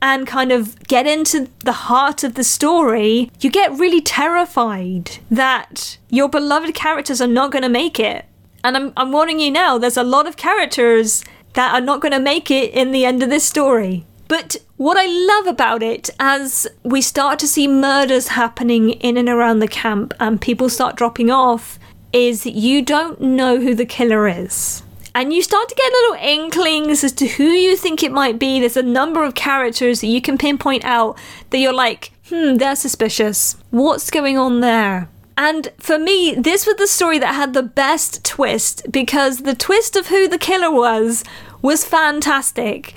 and 0.00 0.26
kind 0.26 0.52
of 0.52 0.80
get 0.88 1.06
into 1.06 1.48
the 1.64 1.72
heart 1.72 2.24
of 2.24 2.34
the 2.34 2.44
story, 2.44 3.30
you 3.40 3.50
get 3.50 3.72
really 3.72 4.00
terrified 4.00 5.18
that 5.30 5.98
your 6.10 6.28
beloved 6.28 6.74
characters 6.74 7.20
are 7.20 7.26
not 7.26 7.50
going 7.50 7.62
to 7.62 7.68
make 7.68 7.98
it. 7.98 8.24
And 8.64 8.76
I'm, 8.76 8.92
I'm 8.96 9.12
warning 9.12 9.40
you 9.40 9.50
now, 9.50 9.78
there's 9.78 9.96
a 9.96 10.04
lot 10.04 10.26
of 10.26 10.36
characters 10.36 11.24
that 11.54 11.74
are 11.74 11.80
not 11.80 12.00
going 12.00 12.12
to 12.12 12.20
make 12.20 12.50
it 12.50 12.72
in 12.72 12.92
the 12.92 13.04
end 13.04 13.22
of 13.22 13.30
this 13.30 13.44
story. 13.44 14.04
But 14.28 14.56
what 14.76 14.96
I 14.96 15.06
love 15.06 15.46
about 15.46 15.82
it, 15.82 16.08
as 16.18 16.66
we 16.82 17.02
start 17.02 17.38
to 17.40 17.48
see 17.48 17.68
murders 17.68 18.28
happening 18.28 18.90
in 18.90 19.16
and 19.16 19.28
around 19.28 19.58
the 19.58 19.68
camp 19.68 20.14
and 20.18 20.40
people 20.40 20.68
start 20.68 20.96
dropping 20.96 21.30
off, 21.30 21.78
is 22.12 22.46
you 22.46 22.82
don't 22.82 23.20
know 23.20 23.60
who 23.60 23.74
the 23.74 23.86
killer 23.86 24.28
is 24.28 24.82
and 25.14 25.32
you 25.32 25.42
start 25.42 25.68
to 25.68 25.74
get 25.74 25.92
little 25.92 26.16
inklings 26.26 27.04
as 27.04 27.12
to 27.12 27.26
who 27.26 27.44
you 27.44 27.76
think 27.76 28.02
it 28.02 28.12
might 28.12 28.38
be. 28.38 28.60
There's 28.60 28.76
a 28.76 28.82
number 28.82 29.24
of 29.24 29.34
characters 29.34 30.00
that 30.00 30.06
you 30.06 30.22
can 30.22 30.38
pinpoint 30.38 30.84
out 30.84 31.18
that 31.50 31.58
you're 31.58 31.72
like, 31.72 32.12
hmm, 32.28 32.56
they're 32.56 32.76
suspicious. 32.76 33.56
What's 33.70 34.10
going 34.10 34.38
on 34.38 34.60
there? 34.60 35.08
And 35.36 35.70
for 35.78 35.98
me, 35.98 36.34
this 36.34 36.66
was 36.66 36.76
the 36.76 36.86
story 36.86 37.18
that 37.18 37.34
had 37.34 37.52
the 37.52 37.62
best 37.62 38.24
twist 38.24 38.90
because 38.90 39.38
the 39.38 39.54
twist 39.54 39.96
of 39.96 40.08
who 40.08 40.28
the 40.28 40.38
killer 40.38 40.70
was 40.70 41.24
was 41.60 41.84
fantastic. 41.84 42.94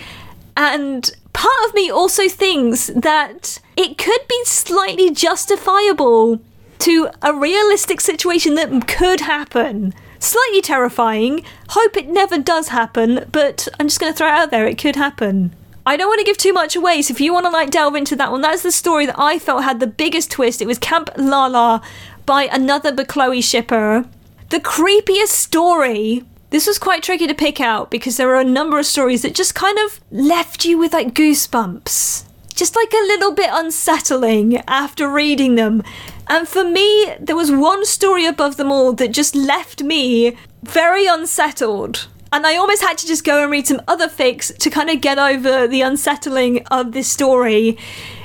And 0.55 1.09
part 1.33 1.65
of 1.67 1.73
me 1.73 1.89
also 1.89 2.29
thinks 2.29 2.87
that 2.87 3.59
it 3.75 3.97
could 3.97 4.21
be 4.29 4.41
slightly 4.45 5.11
justifiable 5.11 6.39
to 6.79 7.09
a 7.21 7.33
realistic 7.33 8.01
situation 8.01 8.55
that 8.55 8.87
could 8.87 9.21
happen. 9.21 9.93
Slightly 10.19 10.61
terrifying. 10.61 11.43
Hope 11.69 11.97
it 11.97 12.07
never 12.07 12.37
does 12.37 12.69
happen, 12.69 13.25
but 13.31 13.67
I'm 13.79 13.87
just 13.87 13.99
going 13.99 14.11
to 14.11 14.17
throw 14.17 14.27
it 14.27 14.31
out 14.31 14.51
there. 14.51 14.65
It 14.65 14.77
could 14.77 14.95
happen. 14.95 15.55
I 15.85 15.97
don't 15.97 16.07
want 16.07 16.19
to 16.19 16.25
give 16.25 16.37
too 16.37 16.51
much 16.53 16.75
away, 16.75 17.03
so 17.03 17.11
if 17.11 17.21
you 17.21 17.31
want 17.31 17.45
to 17.45 17.51
like 17.51 17.69
delve 17.69 17.95
into 17.95 18.15
that 18.15 18.31
one, 18.31 18.41
that's 18.41 18.63
the 18.63 18.71
story 18.71 19.05
that 19.05 19.19
I 19.19 19.37
felt 19.37 19.63
had 19.63 19.79
the 19.79 19.85
biggest 19.85 20.31
twist. 20.31 20.61
It 20.61 20.67
was 20.67 20.79
Camp 20.79 21.11
Lala 21.15 21.81
by 22.25 22.49
another 22.51 22.91
Bechloe 22.91 23.43
shipper. 23.43 24.05
The 24.49 24.59
creepiest 24.59 25.27
story. 25.27 26.23
This 26.49 26.65
was 26.65 26.79
quite 26.79 27.03
tricky 27.03 27.27
to 27.27 27.35
pick 27.35 27.61
out 27.61 27.91
because 27.91 28.17
there 28.17 28.27
were 28.27 28.39
a 28.39 28.43
number 28.43 28.79
of 28.79 28.85
stories 28.87 29.21
that 29.21 29.35
just 29.35 29.53
kind 29.53 29.77
of 29.77 29.99
left 30.09 30.65
you 30.65 30.77
with 30.77 30.93
like 30.93 31.13
goosebumps. 31.13 32.23
Just 32.55 32.75
like 32.75 32.93
a 32.93 33.07
little 33.07 33.33
bit 33.33 33.49
unsettling 33.51 34.57
after 34.67 35.09
reading 35.09 35.55
them. 35.55 35.83
And 36.27 36.47
for 36.47 36.63
me, 36.63 37.13
there 37.19 37.35
was 37.35 37.51
one 37.51 37.85
story 37.85 38.25
above 38.25 38.57
them 38.57 38.71
all 38.71 38.93
that 38.93 39.11
just 39.11 39.35
left 39.35 39.83
me 39.83 40.37
very 40.63 41.05
unsettled. 41.05 42.07
And 42.31 42.47
I 42.47 42.55
almost 42.55 42.81
had 42.81 42.97
to 42.97 43.07
just 43.07 43.23
go 43.23 43.43
and 43.43 43.51
read 43.51 43.67
some 43.67 43.81
other 43.87 44.07
fics 44.07 44.55
to 44.57 44.69
kind 44.69 44.89
of 44.89 45.01
get 45.01 45.19
over 45.19 45.67
the 45.67 45.81
unsettling 45.81 46.65
of 46.67 46.91
this 46.91 47.09
story. 47.09 47.77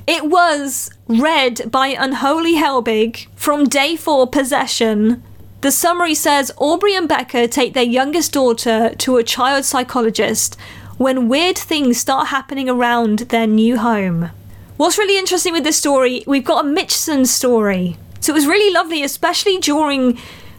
It 0.06 0.24
was 0.24 0.90
read 1.06 1.70
by 1.70 1.88
Unholy 1.88 2.54
Helbig 2.54 3.26
from 3.36 3.68
Day 3.68 3.96
4 3.96 4.26
Possession. 4.28 5.22
The 5.60 5.70
summary 5.70 6.14
says 6.14 6.50
Aubrey 6.56 6.96
and 6.96 7.08
Beca 7.08 7.50
take 7.50 7.74
their 7.74 7.84
youngest 7.84 8.32
daughter 8.32 8.94
to 8.96 9.16
a 9.18 9.22
child 9.22 9.64
psychologist 9.64 10.56
when 11.00 11.30
weird 11.30 11.56
things 11.56 11.96
start 11.96 12.26
happening 12.26 12.68
around 12.68 13.20
their 13.30 13.46
new 13.46 13.78
home. 13.78 14.28
What's 14.76 14.98
really 14.98 15.18
interesting 15.18 15.54
with 15.54 15.64
this 15.64 15.78
story, 15.78 16.22
we've 16.26 16.44
got 16.44 16.62
a 16.62 16.68
Mitchson 16.68 17.26
story. 17.26 17.96
So 18.20 18.34
it 18.34 18.34
was 18.34 18.46
really 18.46 18.70
lovely, 18.70 19.02
especially 19.02 19.56
during 19.56 20.18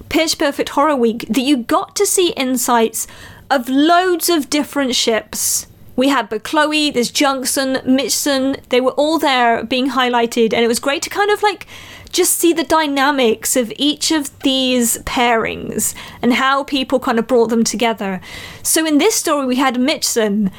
Pitch 0.10 0.40
Perfect 0.40 0.70
Horror 0.70 0.96
Week, 0.96 1.28
that 1.30 1.42
you 1.42 1.58
got 1.58 1.96
to 1.96 2.08
see 2.08 2.30
insights 2.32 3.06
of 3.52 3.70
loads 3.70 4.30
of 4.30 4.50
different 4.50 4.96
ships. 4.96 5.68
We 5.96 6.10
had 6.10 6.32
Bechloe, 6.32 6.92
there's 6.92 7.12
Junction, 7.12 7.76
Mitchson, 7.86 8.68
they 8.70 8.82
were 8.82 8.94
all 8.94 9.20
there 9.20 9.64
being 9.64 9.90
highlighted, 9.90 10.54
and 10.54 10.66
it 10.66 10.68
was 10.68 10.80
great 10.80 11.04
to 11.04 11.12
kind 11.12 11.30
of 11.30 11.44
like 11.44 11.68
just 12.12 12.34
see 12.38 12.54
the 12.54 12.64
dynamics 12.64 13.56
of 13.56 13.72
each 13.78 14.12
of 14.12 14.38
these 14.40 14.98
pairings 15.00 15.96
and 16.22 16.34
how 16.34 16.64
people 16.64 17.00
kind 17.00 17.20
of 17.20 17.28
brought 17.28 17.50
them 17.50 17.64
together. 17.64 18.22
So 18.64 18.86
in 18.86 18.98
this 18.98 19.16
story, 19.16 19.46
we 19.46 19.56
had 19.56 19.76
Mitchson. 19.76 20.52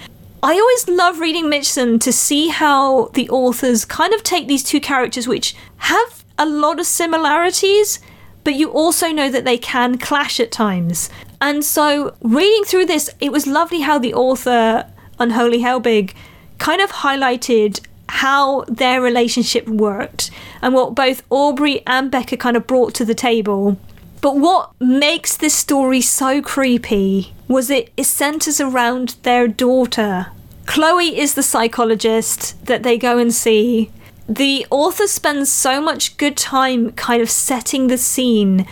I 0.43 0.59
always 0.59 0.89
love 0.89 1.21
reading 1.21 1.49
Mitchson 1.49 2.01
to 2.01 2.13
see 2.13 2.49
how 2.49 3.07
the 3.15 3.29
authors 3.31 3.85
kind 3.85 4.13
of 4.13 4.23
take 4.23 4.49
these 4.49 4.65
two 4.65 4.81
characters, 4.81 5.29
which 5.29 5.55
have 5.79 6.25
a 6.39 6.47
lot 6.47 6.81
of 6.81 6.87
similarities, 6.87 8.01
but 8.43 8.55
you 8.55 8.71
also 8.71 9.13
know 9.13 9.31
that 9.31 9.45
they 9.45 9.59
can 9.59 9.99
clash 9.99 10.41
at 10.41 10.51
times. 10.51 11.11
And 11.41 11.65
so, 11.65 12.17
reading 12.21 12.65
through 12.65 12.87
this, 12.87 13.11
it 13.21 13.31
was 13.31 13.47
lovely 13.47 13.81
how 13.81 13.99
the 13.99 14.15
author, 14.15 14.91
Unholy 15.19 15.61
Helbig, 15.61 16.15
kind 16.59 16.81
of 16.81 16.91
highlighted 16.91 17.81
how 18.17 18.63
their 18.69 19.01
relationship 19.01 19.67
worked 19.67 20.31
and 20.61 20.75
what 20.75 20.95
both 20.95 21.23
Aubrey 21.31 21.83
and 21.87 22.13
Beca 22.13 22.39
kind 22.39 22.59
of 22.59 22.67
brought 22.67 22.93
to 22.95 23.07
the 23.07 23.15
table. 23.15 23.79
But 24.21 24.37
what 24.37 24.71
makes 24.79 25.35
this 25.35 25.55
story 25.55 26.03
so 26.03 26.43
creepy 26.43 27.33
was 27.49 27.71
it, 27.71 27.91
it 27.97 28.05
centers 28.05 28.61
around 28.61 29.17
their 29.23 29.49
daughter. 29.49 30.27
Chloe 30.67 31.19
is 31.19 31.33
the 31.33 31.43
psychologist 31.43 32.63
that 32.67 32.83
they 32.83 32.99
go 32.99 33.17
and 33.17 33.33
see. 33.33 33.91
The 34.29 34.67
author 34.71 35.07
spends 35.07 35.51
so 35.51 35.81
much 35.81 36.19
good 36.19 36.37
time 36.37 36.93
kind 36.93 37.23
of 37.23 37.31
setting 37.31 37.87
the 37.87 37.97
scene 37.97 38.67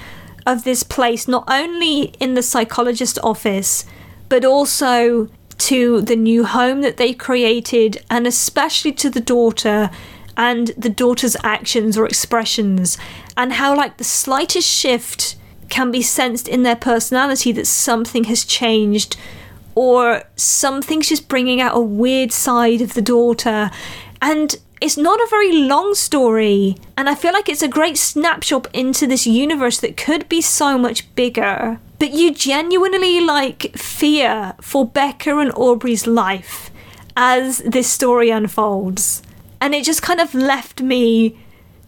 of 0.47 0.65
this 0.65 0.83
place, 0.83 1.27
not 1.27 1.45
only 1.49 2.13
in 2.21 2.35
the 2.35 2.43
psychologist 2.43 3.19
office, 3.23 3.87
but 4.29 4.45
also 4.45 5.29
to 5.61 6.01
the 6.01 6.17
new 6.17 6.45
home 6.45 6.81
that 6.81 6.97
they 6.97 7.13
created, 7.13 8.05
and 8.11 8.27
especially 8.27 8.93
to 8.93 9.11
the 9.11 9.21
daughter 9.21 9.91
and 10.37 10.69
the 10.77 10.89
daughter's 10.89 11.37
actions 11.45 11.99
or 11.99 12.07
expressions, 12.07 12.97
and 13.37 13.55
how, 13.55 13.77
like, 13.77 13.97
the 13.97 14.05
slightest 14.05 14.69
shift 14.69 15.37
can 15.69 15.91
be 15.91 16.03
sensed 16.03 16.49
in 16.49 16.63
their 16.63 16.77
personality 16.77 17.53
that 17.53 17.67
something 17.67 18.25
has 18.25 18.45
changed 18.45 19.17
or 19.75 20.25
something's 20.37 21.09
just 21.09 21.29
bringing 21.29 21.61
out 21.61 21.77
a 21.77 21.81
weird 21.81 22.33
side 22.33 22.81
of 22.81 22.95
the 22.95 23.03
daughter. 23.03 23.71
And 24.21 24.57
it's 24.81 24.97
not 24.97 25.21
a 25.21 25.29
very 25.31 25.53
long 25.53 25.95
story, 25.95 26.77
and 26.97 27.09
I 27.09 27.15
feel 27.15 27.33
like 27.33 27.49
it's 27.49 27.63
a 27.63 27.69
great 27.69 27.99
snapshot 27.99 28.67
into 28.75 29.07
this 29.07 29.27
universe 29.27 29.79
that 29.81 29.97
could 29.97 30.29
be 30.29 30.41
so 30.41 30.79
much 30.79 31.15
bigger. 31.15 31.79
But 32.01 32.13
you 32.13 32.35
genuinely 32.35 33.21
like 33.21 33.77
fear 33.77 34.55
for 34.61 34.89
Beca 34.89 35.43
and 35.43 35.53
Aubrey's 35.53 36.07
life 36.07 36.71
as 37.15 37.59
this 37.59 37.91
story 37.91 38.31
unfolds. 38.31 39.23
And 39.61 39.75
it 39.75 39.85
just 39.85 40.01
kind 40.01 40.19
of 40.19 40.35
left 40.35 40.81
me 40.81 41.39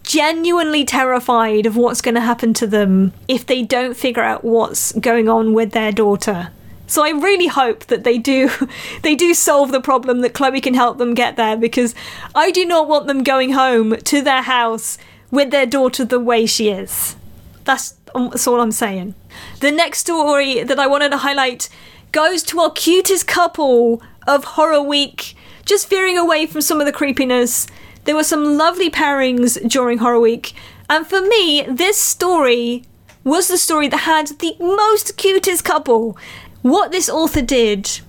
genuinely 0.03 0.85
terrified 0.85 1.65
of 1.65 1.79
what's 1.79 2.03
going 2.03 2.15
to 2.15 2.21
happen 2.21 2.53
to 2.53 2.67
them 2.67 3.15
if 3.27 3.47
they 3.47 3.63
don't 3.63 3.97
figure 3.97 4.23
out 4.23 4.45
what's 4.45 4.93
going 4.93 5.31
on 5.31 5.55
with 5.55 5.73
their 5.73 5.93
daughter. 5.93 6.51
So 6.87 7.03
I 7.03 7.11
really 7.11 7.47
hope 7.47 7.87
that 7.87 8.05
they 8.05 8.19
do 8.19 8.51
they 9.03 9.15
do 9.15 9.33
solve 9.33 9.73
the 9.73 9.81
problem 9.81 10.21
that 10.21 10.35
Chloe 10.35 10.61
can 10.61 10.75
help 10.75 10.99
them 10.99 11.15
get 11.15 11.37
there 11.37 11.57
because 11.57 11.95
I 12.35 12.51
do 12.51 12.67
not 12.67 12.87
want 12.87 13.07
them 13.07 13.23
going 13.23 13.53
home 13.53 13.97
to 13.97 14.21
their 14.21 14.43
house 14.43 14.99
with 15.31 15.51
their 15.51 15.65
daughter 15.65 16.05
the 16.05 16.21
way 16.21 16.45
she 16.45 16.69
is. 16.69 17.17
That's, 17.65 17.95
um, 18.15 18.31
that's 18.31 18.47
all 18.47 18.61
I'm 18.61 18.73
saying. 18.73 19.15
The 19.61 19.71
next 19.71 20.01
story 20.01 20.63
that 20.63 20.79
I 20.79 20.87
wanted 20.87 21.11
to 21.11 21.19
highlight 21.19 21.69
goes 22.11 22.43
to 22.45 22.61
our 22.61 22.71
cutest 22.71 23.27
couple 23.27 24.03
of 24.27 24.45
Horror 24.45 24.83
Week, 24.83 25.35
just 25.65 25.89
veering 25.89 26.19
away 26.19 26.47
from 26.47 26.61
some 26.61 26.81
of 26.81 26.87
the 26.87 26.93
creepiness 26.93 27.67
there 28.05 28.17
were 28.17 28.25
some 28.25 28.57
lovely 28.57 28.91
pairings 28.91 29.57
during 29.69 29.99
Horror 29.99 30.19
Week, 30.19 30.55
and 30.91 31.07
for 31.07 31.21
me, 31.21 31.63
this 31.63 31.97
story 31.97 32.85
was 33.23 33.47
the 33.47 33.57
story 33.57 33.87
that 33.89 33.99
had 33.99 34.27
the 34.41 34.57
most 34.59 35.17
cutest 35.17 35.65
couple. 35.65 36.17
what 36.63 36.93
this 36.93 37.09
author 37.09 37.43
did. 37.43 38.01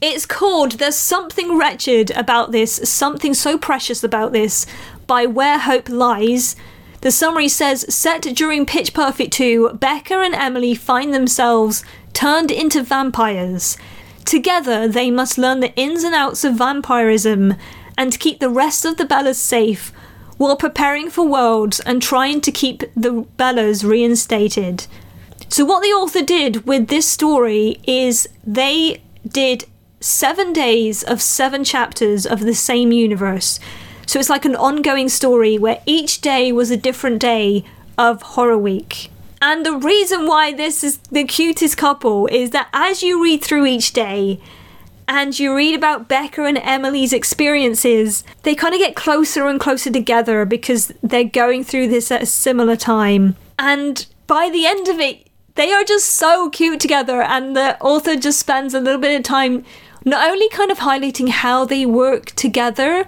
It's 0.00 0.26
called 0.26 0.72
There's 0.72 0.96
Something 0.96 1.56
Wretched 1.56 2.10
About 2.12 2.50
This, 2.50 2.88
Something 2.88 3.32
So 3.34 3.56
Precious 3.56 4.02
About 4.02 4.32
This 4.32 4.66
by 5.06 5.26
Where 5.26 5.58
Hope 5.58 5.88
Lies. 5.88 6.56
The 7.02 7.10
summary 7.10 7.48
says 7.48 7.84
Set 7.92 8.22
during 8.22 8.64
Pitch 8.64 8.94
Perfect 8.94 9.32
2, 9.32 9.70
Beca 9.80 10.24
and 10.24 10.36
Emily 10.36 10.76
find 10.76 11.12
themselves 11.12 11.84
turned 12.12 12.52
into 12.52 12.84
vampires. 12.84 13.76
Together, 14.24 14.86
they 14.86 15.10
must 15.10 15.36
learn 15.36 15.58
the 15.58 15.74
ins 15.74 16.04
and 16.04 16.14
outs 16.14 16.44
of 16.44 16.54
vampirism 16.54 17.56
and 17.98 18.20
keep 18.20 18.38
the 18.38 18.48
rest 18.48 18.84
of 18.84 18.98
the 18.98 19.04
Bellas 19.04 19.34
safe 19.34 19.92
while 20.36 20.56
preparing 20.56 21.10
for 21.10 21.26
Worlds 21.26 21.80
and 21.80 22.00
trying 22.00 22.40
to 22.40 22.52
keep 22.52 22.84
the 22.94 23.26
Bellas 23.36 23.82
reinstated. 23.82 24.86
So, 25.48 25.64
what 25.64 25.82
the 25.82 25.88
author 25.88 26.22
did 26.22 26.66
with 26.66 26.86
this 26.86 27.08
story 27.08 27.80
is 27.84 28.28
they 28.46 29.02
did 29.26 29.64
seven 29.98 30.52
days 30.52 31.02
of 31.02 31.20
seven 31.20 31.64
chapters 31.64 32.24
of 32.24 32.40
the 32.40 32.54
same 32.54 32.92
universe. 32.92 33.58
So, 34.12 34.20
it's 34.20 34.28
like 34.28 34.44
an 34.44 34.56
ongoing 34.56 35.08
story 35.08 35.56
where 35.56 35.80
each 35.86 36.20
day 36.20 36.52
was 36.52 36.70
a 36.70 36.76
different 36.76 37.18
day 37.18 37.64
of 37.96 38.20
Horror 38.20 38.58
Week. 38.58 39.10
And 39.40 39.64
the 39.64 39.74
reason 39.74 40.26
why 40.26 40.52
this 40.52 40.84
is 40.84 40.98
the 41.10 41.24
cutest 41.24 41.78
couple 41.78 42.26
is 42.26 42.50
that 42.50 42.68
as 42.74 43.02
you 43.02 43.24
read 43.24 43.42
through 43.42 43.64
each 43.64 43.94
day, 43.94 44.38
and 45.08 45.38
you 45.38 45.56
read 45.56 45.74
about 45.74 46.10
Beca 46.10 46.46
and 46.46 46.58
Emily's 46.58 47.14
experiences, 47.14 48.22
they 48.42 48.54
kind 48.54 48.74
of 48.74 48.80
get 48.80 48.96
closer 48.96 49.46
and 49.46 49.58
closer 49.58 49.90
together 49.90 50.44
because 50.44 50.92
they're 51.02 51.24
going 51.24 51.64
through 51.64 51.88
this 51.88 52.12
at 52.12 52.24
a 52.24 52.26
similar 52.26 52.76
time. 52.76 53.34
And 53.58 54.04
by 54.26 54.50
the 54.50 54.66
end 54.66 54.88
of 54.88 55.00
it, 55.00 55.26
they 55.54 55.72
are 55.72 55.84
just 55.84 56.08
so 56.08 56.50
cute 56.50 56.80
together, 56.80 57.22
and 57.22 57.56
the 57.56 57.80
author 57.80 58.16
just 58.16 58.40
spends 58.40 58.74
a 58.74 58.80
little 58.80 59.00
bit 59.00 59.16
of 59.16 59.22
time 59.22 59.64
not 60.04 60.28
only 60.28 60.50
kind 60.50 60.70
of 60.70 60.80
highlighting 60.80 61.30
how 61.30 61.64
they 61.64 61.86
work 61.86 62.26
together, 62.32 63.06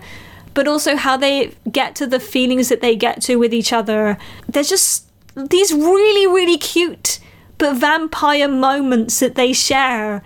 but 0.54 0.68
also 0.68 0.96
how 0.96 1.16
they 1.16 1.52
get 1.70 1.94
to 1.96 2.06
the 2.06 2.20
feelings 2.20 2.68
that 2.68 2.80
they 2.80 2.96
get 2.96 3.20
to 3.22 3.36
with 3.36 3.52
each 3.52 3.72
other. 3.72 4.16
There's 4.48 4.68
just 4.68 5.08
these 5.36 5.72
really, 5.72 6.26
really 6.26 6.56
cute 6.56 7.18
but 7.58 7.76
vampire 7.76 8.48
moments 8.48 9.20
that 9.20 9.34
they 9.34 9.52
share. 9.52 10.22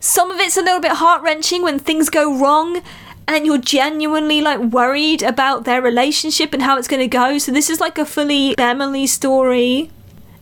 Some 0.00 0.30
of 0.30 0.40
it's 0.40 0.56
a 0.56 0.62
little 0.62 0.80
bit 0.80 0.92
heart 0.92 1.22
wrenching 1.22 1.62
when 1.62 1.78
things 1.78 2.10
go 2.10 2.36
wrong 2.36 2.82
and 3.28 3.46
you're 3.46 3.58
genuinely 3.58 4.40
like 4.40 4.58
worried 4.58 5.22
about 5.22 5.64
their 5.64 5.80
relationship 5.80 6.52
and 6.52 6.62
how 6.62 6.76
it's 6.76 6.88
going 6.88 7.00
to 7.00 7.08
go. 7.08 7.38
So, 7.38 7.52
this 7.52 7.70
is 7.70 7.80
like 7.80 7.98
a 7.98 8.04
fully 8.04 8.58
Emily 8.58 9.06
story. 9.06 9.90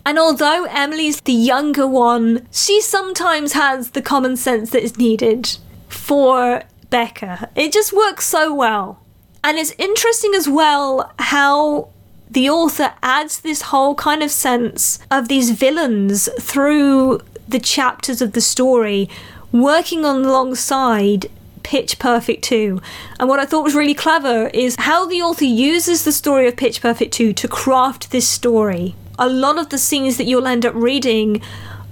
And 0.05 0.19
although 0.19 0.65
Emily's 0.65 1.21
the 1.21 1.33
younger 1.33 1.87
one, 1.87 2.49
she 2.51 2.81
sometimes 2.81 3.53
has 3.53 3.91
the 3.91 4.01
common 4.03 4.37
sense 4.37 4.71
that 4.71 4.83
is 4.83 4.97
needed 4.97 5.59
for 5.89 6.63
Beca. 6.91 7.51
It 7.55 7.73
just 7.73 7.93
works 7.93 8.27
so 8.27 8.55
well. 8.55 9.01
And 9.43 9.59
it's 9.59 9.75
interesting 9.79 10.33
as 10.35 10.49
well 10.49 11.13
how 11.19 11.89
the 12.31 12.49
author 12.49 12.93
adds 13.03 13.41
this 13.41 13.63
whole 13.63 13.95
kind 13.95 14.23
of 14.23 14.31
sense 14.31 14.99
of 15.11 15.29
these 15.29 15.51
villains 15.51 16.29
through 16.41 17.21
the 17.49 17.59
chapters 17.59 18.23
of 18.23 18.33
the 18.33 18.41
story, 18.41 19.09
working 19.51 20.05
on 20.05 20.25
alongside 20.25 21.31
Pitch 21.63 21.99
Perfect 21.99 22.45
2. 22.45 22.81
And 23.19 23.29
what 23.29 23.41
I 23.41 23.47
thought 23.47 23.65
was 23.65 23.75
really 23.75 23.95
clever 23.95 24.49
is 24.49 24.77
how 24.79 25.07
the 25.07 25.23
author 25.23 25.45
uses 25.45 26.05
the 26.05 26.13
story 26.13 26.47
of 26.47 26.57
Pitch 26.57 26.81
Perfect 26.81 27.13
2 27.15 27.33
to 27.33 27.49
craft 27.49 28.11
this 28.11 28.29
story 28.29 28.95
a 29.21 29.29
lot 29.29 29.59
of 29.59 29.69
the 29.69 29.79
scenes 29.79 30.17
that 30.17 30.25
you'll 30.25 30.47
end 30.47 30.65
up 30.67 30.75
reading 30.75 31.43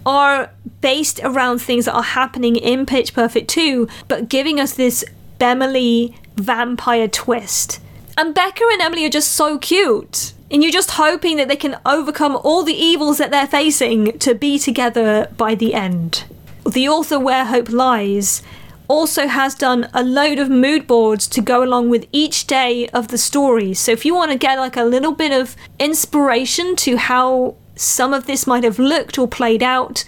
are 0.07 0.50
based 0.81 1.21
around 1.23 1.59
things 1.59 1.85
that 1.85 1.95
are 1.95 2.02
happening 2.02 2.57
in 2.57 2.87
Pitch 2.87 3.12
Perfect 3.12 3.49
2, 3.50 3.87
but 4.09 4.28
giving 4.28 4.59
us 4.59 4.75
this 4.75 5.05
Bemily 5.38 6.16
vampire 6.37 7.09
twist. 7.09 7.80
And 8.16 8.35
Beca 8.35 8.62
and 8.72 8.83
Emily 8.83 9.05
are 9.05 9.11
just 9.11 9.33
so 9.33 9.59
cute. 9.59 10.33
And 10.51 10.62
you're 10.62 10.72
just 10.72 10.92
hoping 10.92 11.37
that 11.37 11.48
they 11.48 11.57
can 11.57 11.79
overcome 11.85 12.37
all 12.42 12.62
the 12.64 12.74
evils 12.74 13.18
that 13.18 13.31
they're 13.31 13.46
facing 13.46 14.18
to 14.18 14.35
be 14.35 14.59
together 14.59 15.29
by 15.37 15.55
the 15.55 15.74
end. 15.74 16.24
The 16.68 16.88
author 16.88 17.20
Where 17.20 17.44
Hope 17.44 17.70
Lies 17.70 18.42
also 18.88 19.27
has 19.29 19.55
done 19.55 19.88
a 19.92 20.03
load 20.03 20.38
of 20.38 20.48
mood 20.48 20.87
boards 20.87 21.29
to 21.29 21.42
go 21.42 21.62
along 21.62 21.90
with 21.90 22.07
each 22.11 22.46
day 22.46 22.88
of 22.88 23.09
the 23.09 23.18
story. 23.18 23.74
So 23.74 23.92
if 23.92 24.05
you 24.05 24.14
want 24.14 24.33
to 24.33 24.38
get 24.38 24.59
like 24.59 24.77
a 24.77 24.85
little 24.85 25.12
bit 25.12 25.31
of 25.31 25.55
inspiration 25.79 26.74
to 26.77 26.96
how 26.96 27.55
some 27.77 28.14
of 28.14 28.27
this 28.27 28.46
might 28.46 28.64
have 28.64 28.79
looked 28.79 29.18
or 29.18 29.29
played 29.29 29.62
out, 29.62 30.05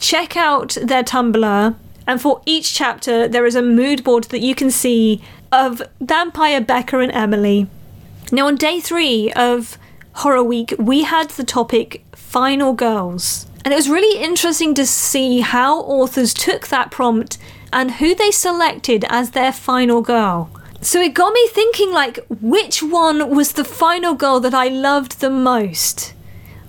check 0.00 0.36
out 0.36 0.76
their 0.82 1.04
Tumblr. 1.04 1.76
And 2.06 2.20
for 2.20 2.42
each 2.46 2.74
chapter, 2.74 3.26
there 3.28 3.46
is 3.46 3.54
a 3.54 3.62
mood 3.62 4.04
board 4.04 4.24
that 4.24 4.40
you 4.40 4.54
can 4.54 4.70
see 4.70 5.22
of 5.50 5.82
Vampire 6.00 6.60
Beca 6.60 7.02
and 7.02 7.12
Emily. 7.12 7.66
Now, 8.32 8.46
on 8.46 8.56
day 8.56 8.80
three 8.80 9.32
of 9.32 9.78
Horror 10.14 10.42
Week, 10.42 10.74
we 10.78 11.04
had 11.04 11.30
the 11.30 11.44
topic 11.44 12.04
Final 12.14 12.72
Girls. 12.72 13.46
And 13.64 13.72
it 13.72 13.76
was 13.76 13.88
really 13.88 14.22
interesting 14.22 14.74
to 14.74 14.86
see 14.86 15.40
how 15.40 15.80
authors 15.80 16.34
took 16.34 16.68
that 16.68 16.90
prompt 16.90 17.38
and 17.72 17.92
who 17.92 18.14
they 18.14 18.30
selected 18.30 19.04
as 19.08 19.30
their 19.30 19.52
final 19.52 20.02
girl. 20.02 20.50
So 20.80 21.00
it 21.00 21.14
got 21.14 21.32
me 21.32 21.48
thinking 21.48 21.92
like 21.92 22.18
which 22.28 22.82
one 22.82 23.34
was 23.34 23.52
the 23.52 23.64
final 23.64 24.14
girl 24.14 24.38
that 24.40 24.52
I 24.52 24.68
loved 24.68 25.20
the 25.20 25.30
most? 25.30 26.12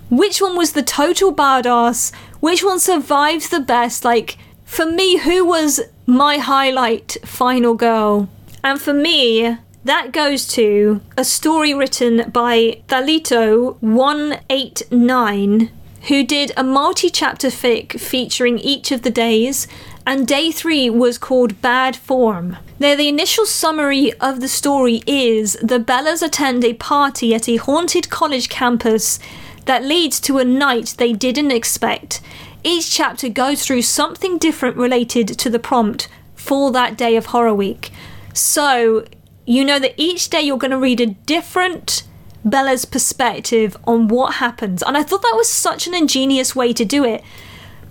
Which 0.08 0.40
one 0.40 0.56
was 0.56 0.72
the 0.72 0.82
total 0.82 1.34
badass? 1.34 2.14
Which 2.40 2.64
one 2.64 2.80
survived 2.80 3.50
the 3.50 3.60
best? 3.60 4.04
Like 4.04 4.38
for 4.66 4.84
me, 4.84 5.16
who 5.18 5.46
was 5.46 5.80
my 6.04 6.36
highlight 6.36 7.16
final 7.24 7.72
girl? 7.74 8.28
And 8.62 8.78
for 8.80 8.92
me, 8.92 9.56
that 9.84 10.12
goes 10.12 10.46
to 10.48 11.00
a 11.16 11.24
story 11.24 11.72
written 11.72 12.30
by 12.30 12.82
Thalito189, 12.88 15.70
who 16.08 16.24
did 16.24 16.52
a 16.56 16.62
multi 16.62 17.08
chapter 17.08 17.48
fic 17.48 17.98
featuring 17.98 18.58
each 18.58 18.92
of 18.92 19.00
the 19.02 19.10
days 19.10 19.66
and 20.06 20.26
day 20.26 20.52
three 20.52 20.88
was 20.88 21.18
called 21.18 21.60
Bad 21.60 21.96
Form. 21.96 22.56
Now, 22.78 22.94
the 22.94 23.08
initial 23.08 23.44
summary 23.44 24.12
of 24.20 24.40
the 24.40 24.48
story 24.48 25.02
is 25.06 25.54
the 25.62 25.80
Bellas 25.80 26.22
attend 26.22 26.64
a 26.64 26.74
party 26.74 27.34
at 27.34 27.48
a 27.48 27.56
haunted 27.56 28.08
college 28.08 28.48
campus 28.48 29.18
that 29.64 29.82
leads 29.82 30.20
to 30.20 30.38
a 30.38 30.44
night 30.44 30.94
they 30.98 31.12
didn't 31.12 31.50
expect. 31.50 32.20
Each 32.66 32.90
chapter 32.90 33.28
goes 33.28 33.64
through 33.64 33.82
something 33.82 34.38
different 34.38 34.76
related 34.76 35.28
to 35.28 35.48
the 35.48 35.60
prompt 35.60 36.08
for 36.34 36.72
that 36.72 36.98
day 36.98 37.14
of 37.14 37.26
Horror 37.26 37.54
Week. 37.54 37.92
So, 38.34 39.04
you 39.46 39.64
know 39.64 39.78
that 39.78 39.94
each 39.96 40.30
day 40.30 40.40
you're 40.42 40.58
going 40.58 40.72
to 40.72 40.76
read 40.76 41.00
a 41.00 41.06
different 41.06 42.02
Bella's 42.44 42.84
perspective 42.84 43.76
on 43.86 44.08
what 44.08 44.34
happens. 44.34 44.82
And 44.82 44.96
I 44.96 45.04
thought 45.04 45.22
that 45.22 45.36
was 45.36 45.48
such 45.48 45.86
an 45.86 45.94
ingenious 45.94 46.56
way 46.56 46.72
to 46.72 46.84
do 46.84 47.04
it 47.04 47.22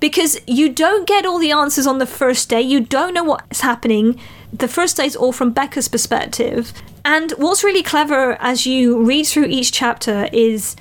because 0.01 0.41
you 0.45 0.67
don't 0.67 1.07
get 1.07 1.25
all 1.25 1.39
the 1.39 1.53
answers 1.53 1.87
on 1.87 1.99
the 1.99 2.05
first 2.05 2.49
day. 2.49 2.61
You 2.61 2.81
don't 2.81 3.13
know 3.13 3.23
what's 3.23 3.61
happening. 3.61 4.19
The 4.51 4.67
first 4.67 4.97
day 4.97 5.05
is 5.05 5.15
all 5.15 5.31
from 5.31 5.53
Beca's 5.53 5.87
perspective. 5.87 6.73
And 7.05 7.31
what's 7.37 7.63
really 7.63 7.81
clever 7.81 8.33
as 8.41 8.65
you 8.65 9.01
read 9.01 9.25
through 9.25 9.45
each 9.45 9.71
chapter 9.71 10.27
is 10.33 10.75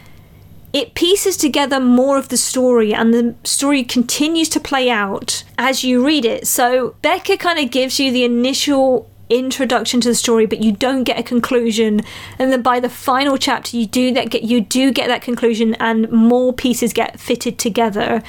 it 0.75 0.95
pieces 0.95 1.39
together 1.39 1.81
more 1.81 2.19
of 2.19 2.29
the 2.29 2.37
story 2.37 2.93
and 2.93 3.15
the 3.15 3.35
story 3.45 3.83
continues 3.85 4.51
to 4.51 4.61
play 4.61 4.91
out 4.91 5.45
as 5.57 5.85
you 5.85 6.05
read 6.05 6.27
it. 6.27 6.47
So 6.47 6.97
Beca 7.03 7.39
kind 7.39 7.59
of 7.59 7.71
gives 7.71 7.99
you 7.99 8.13
the 8.13 8.25
initial 8.25 9.09
introduction 9.31 10.03
to 10.03 10.09
the 10.09 10.15
story 10.15 10.45
but 10.45 10.63
you 10.63 10.71
don't 10.71 11.05
get 11.05 11.19
a 11.19 11.23
conclusion 11.23 12.03
and 12.39 12.53
then 12.53 12.61
by 12.61 12.79
the 12.79 12.91
final 12.91 13.39
chapter 13.39 13.75
you 13.75 13.87
do 13.87 14.13
that 14.13 14.29
get 14.29 14.43
you 14.43 14.61
do 14.61 14.93
get 14.93 15.09
that 15.09 15.23
conclusion 15.23 15.75
and 15.77 16.11
more 16.13 16.53
pieces 16.53 16.93
get 16.93 17.19
fitted 17.19 17.59
together 17.59 18.23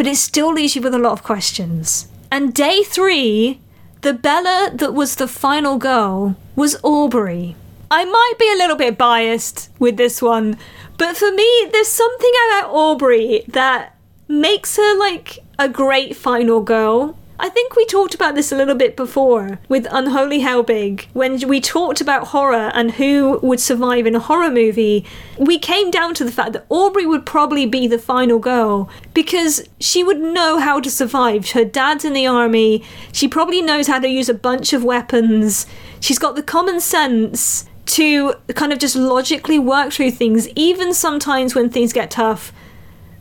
but 0.00 0.06
it 0.06 0.16
still 0.16 0.54
leaves 0.54 0.74
you 0.74 0.80
with 0.80 0.94
a 0.94 0.98
lot 0.98 1.12
of 1.12 1.22
questions. 1.22 2.08
And 2.32 2.54
day 2.54 2.82
three, 2.82 3.60
the 4.00 4.14
Bella 4.14 4.70
that 4.72 4.94
was 4.94 5.16
the 5.16 5.28
final 5.28 5.76
girl 5.76 6.36
was 6.56 6.78
Aubrey. 6.82 7.54
I 7.92 8.04
might 8.04 8.34
be 8.38 8.48
a 8.52 8.56
little 8.56 8.76
bit 8.76 8.96
biased 8.96 9.68
with 9.80 9.96
this 9.96 10.22
one, 10.22 10.56
but 10.96 11.16
for 11.16 11.32
me, 11.32 11.68
there's 11.72 11.88
something 11.88 12.30
about 12.46 12.70
Aubrey 12.70 13.42
that 13.48 13.96
makes 14.28 14.76
her 14.76 14.96
like 14.96 15.40
a 15.58 15.68
great 15.68 16.14
final 16.14 16.60
girl. 16.60 17.18
I 17.40 17.48
think 17.48 17.74
we 17.74 17.84
talked 17.86 18.14
about 18.14 18.36
this 18.36 18.52
a 18.52 18.56
little 18.56 18.76
bit 18.76 18.96
before 18.96 19.58
with 19.68 19.88
Unholy 19.90 20.40
Helbig. 20.40 21.06
When 21.14 21.48
we 21.48 21.60
talked 21.60 22.00
about 22.00 22.28
horror 22.28 22.70
and 22.74 22.92
who 22.92 23.40
would 23.42 23.58
survive 23.58 24.06
in 24.06 24.14
a 24.14 24.20
horror 24.20 24.50
movie, 24.50 25.04
we 25.36 25.58
came 25.58 25.90
down 25.90 26.14
to 26.14 26.24
the 26.24 26.30
fact 26.30 26.52
that 26.52 26.66
Aubrey 26.68 27.06
would 27.06 27.26
probably 27.26 27.66
be 27.66 27.88
the 27.88 27.98
final 27.98 28.38
girl 28.38 28.88
because 29.14 29.66
she 29.80 30.04
would 30.04 30.20
know 30.20 30.60
how 30.60 30.78
to 30.78 30.90
survive. 30.90 31.50
Her 31.52 31.64
dad's 31.64 32.04
in 32.04 32.12
the 32.12 32.26
army, 32.26 32.84
she 33.10 33.26
probably 33.26 33.62
knows 33.62 33.88
how 33.88 33.98
to 33.98 34.08
use 34.08 34.28
a 34.28 34.34
bunch 34.34 34.72
of 34.72 34.84
weapons, 34.84 35.66
she's 35.98 36.20
got 36.20 36.36
the 36.36 36.42
common 36.42 36.78
sense 36.78 37.66
to 37.86 38.34
kind 38.54 38.72
of 38.72 38.78
just 38.78 38.96
logically 38.96 39.58
work 39.58 39.92
through 39.92 40.12
things, 40.12 40.48
even 40.50 40.94
sometimes 40.94 41.54
when 41.54 41.70
things 41.70 41.92
get 41.92 42.10
tough 42.10 42.52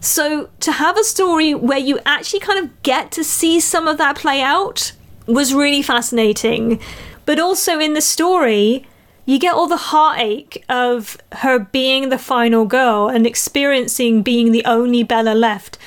So 0.02 0.50
to 0.62 0.72
have 0.72 0.98
a 0.98 1.04
story 1.04 1.54
where 1.54 1.78
you 1.78 2.00
actually 2.06 2.40
kind 2.40 2.64
of 2.64 2.84
get 2.84 3.12
to 3.12 3.24
see 3.24 3.60
some 3.60 3.88
of 3.88 3.98
that 3.98 4.18
play 4.18 4.42
out 4.42 4.94
was 5.26 5.54
really 5.54 5.82
fascinating. 5.82 6.80
But 7.26 7.40
also 7.40 7.80
in 7.80 7.94
the 7.94 8.02
story, 8.02 8.88
you 9.26 9.38
get 9.38 9.54
all 9.54 9.68
the 9.68 9.78
heartache 9.78 10.64
of 10.70 11.18
her 11.34 11.60
being 11.60 12.10
the 12.10 12.18
final 12.18 12.66
girl 12.66 13.10
and 13.10 13.28
experiencing 13.28 14.24
being 14.24 14.52
the 14.52 14.66
only 14.66 15.04
Bella 15.04 15.36
left. 15.36 15.78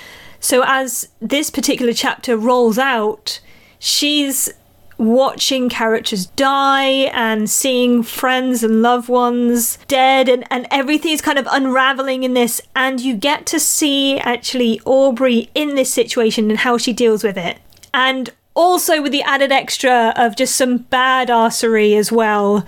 So 0.40 0.62
as 0.66 1.08
this 1.20 1.50
particular 1.50 1.92
chapter 1.92 2.37
rolls 2.37 2.78
out, 2.78 3.40
she's 3.78 4.52
watching 5.02 5.68
characters 5.68 6.26
die 6.26 7.10
and 7.12 7.50
seeing 7.50 8.02
friends 8.02 8.62
and 8.62 8.82
loved 8.82 9.08
ones 9.08 9.78
dead 9.88 10.28
and, 10.28 10.44
and 10.50 10.66
everything's 10.70 11.20
kind 11.20 11.38
of 11.38 11.48
unraveling 11.50 12.22
in 12.22 12.34
this 12.34 12.60
and 12.76 13.00
you 13.00 13.14
get 13.14 13.46
to 13.46 13.58
see 13.58 14.18
actually 14.18 14.80
Aubrey 14.84 15.50
in 15.54 15.74
this 15.74 15.92
situation 15.92 16.50
and 16.50 16.60
how 16.60 16.78
she 16.78 16.92
deals 16.92 17.24
with 17.24 17.36
it. 17.36 17.58
And 17.92 18.30
also 18.54 19.02
with 19.02 19.12
the 19.12 19.22
added 19.22 19.52
extra 19.52 20.12
of 20.16 20.36
just 20.36 20.56
some 20.56 20.80
badassery 20.80 21.96
as 21.96 22.12
well. 22.12 22.66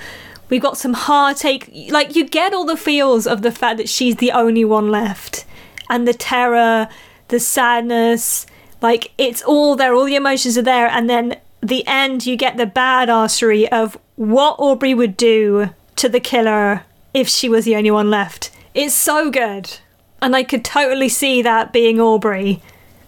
We've 0.48 0.62
got 0.62 0.78
some 0.78 0.92
heartache. 0.92 1.70
Like, 1.90 2.14
you 2.16 2.24
get 2.24 2.52
all 2.52 2.64
the 2.64 2.76
feels 2.76 3.26
of 3.26 3.42
the 3.42 3.50
fact 3.50 3.78
that 3.78 3.88
she's 3.88 4.16
the 4.16 4.32
only 4.32 4.64
one 4.64 4.90
left. 4.90 5.44
And 5.88 6.06
the 6.06 6.14
terror, 6.14 6.88
the 7.28 7.40
sadness. 7.40 8.46
Like, 8.80 9.12
it's 9.18 9.42
all 9.42 9.76
there. 9.76 9.94
All 9.94 10.04
the 10.04 10.14
emotions 10.14 10.58
are 10.58 10.62
there. 10.62 10.88
And 10.88 11.08
then 11.08 11.36
the 11.64 11.86
end, 11.86 12.26
you 12.26 12.36
get 12.36 12.56
the 12.56 12.66
bad 12.66 13.08
badassery 13.08 13.66
of 13.68 13.98
what 14.16 14.56
Aubrey 14.58 14.94
would 14.94 15.16
do 15.16 15.70
to 15.96 16.08
the 16.08 16.20
killer 16.20 16.84
if 17.14 17.28
she 17.28 17.48
was 17.48 17.64
the 17.64 17.76
only 17.76 17.90
one 17.90 18.10
left. 18.10 18.50
It's 18.74 18.94
so 18.94 19.30
good. 19.30 19.78
And 20.20 20.36
I 20.36 20.42
could 20.42 20.64
totally 20.64 21.08
see 21.08 21.42
that 21.42 21.72
being 21.72 22.00
Aubrey. 22.00 22.60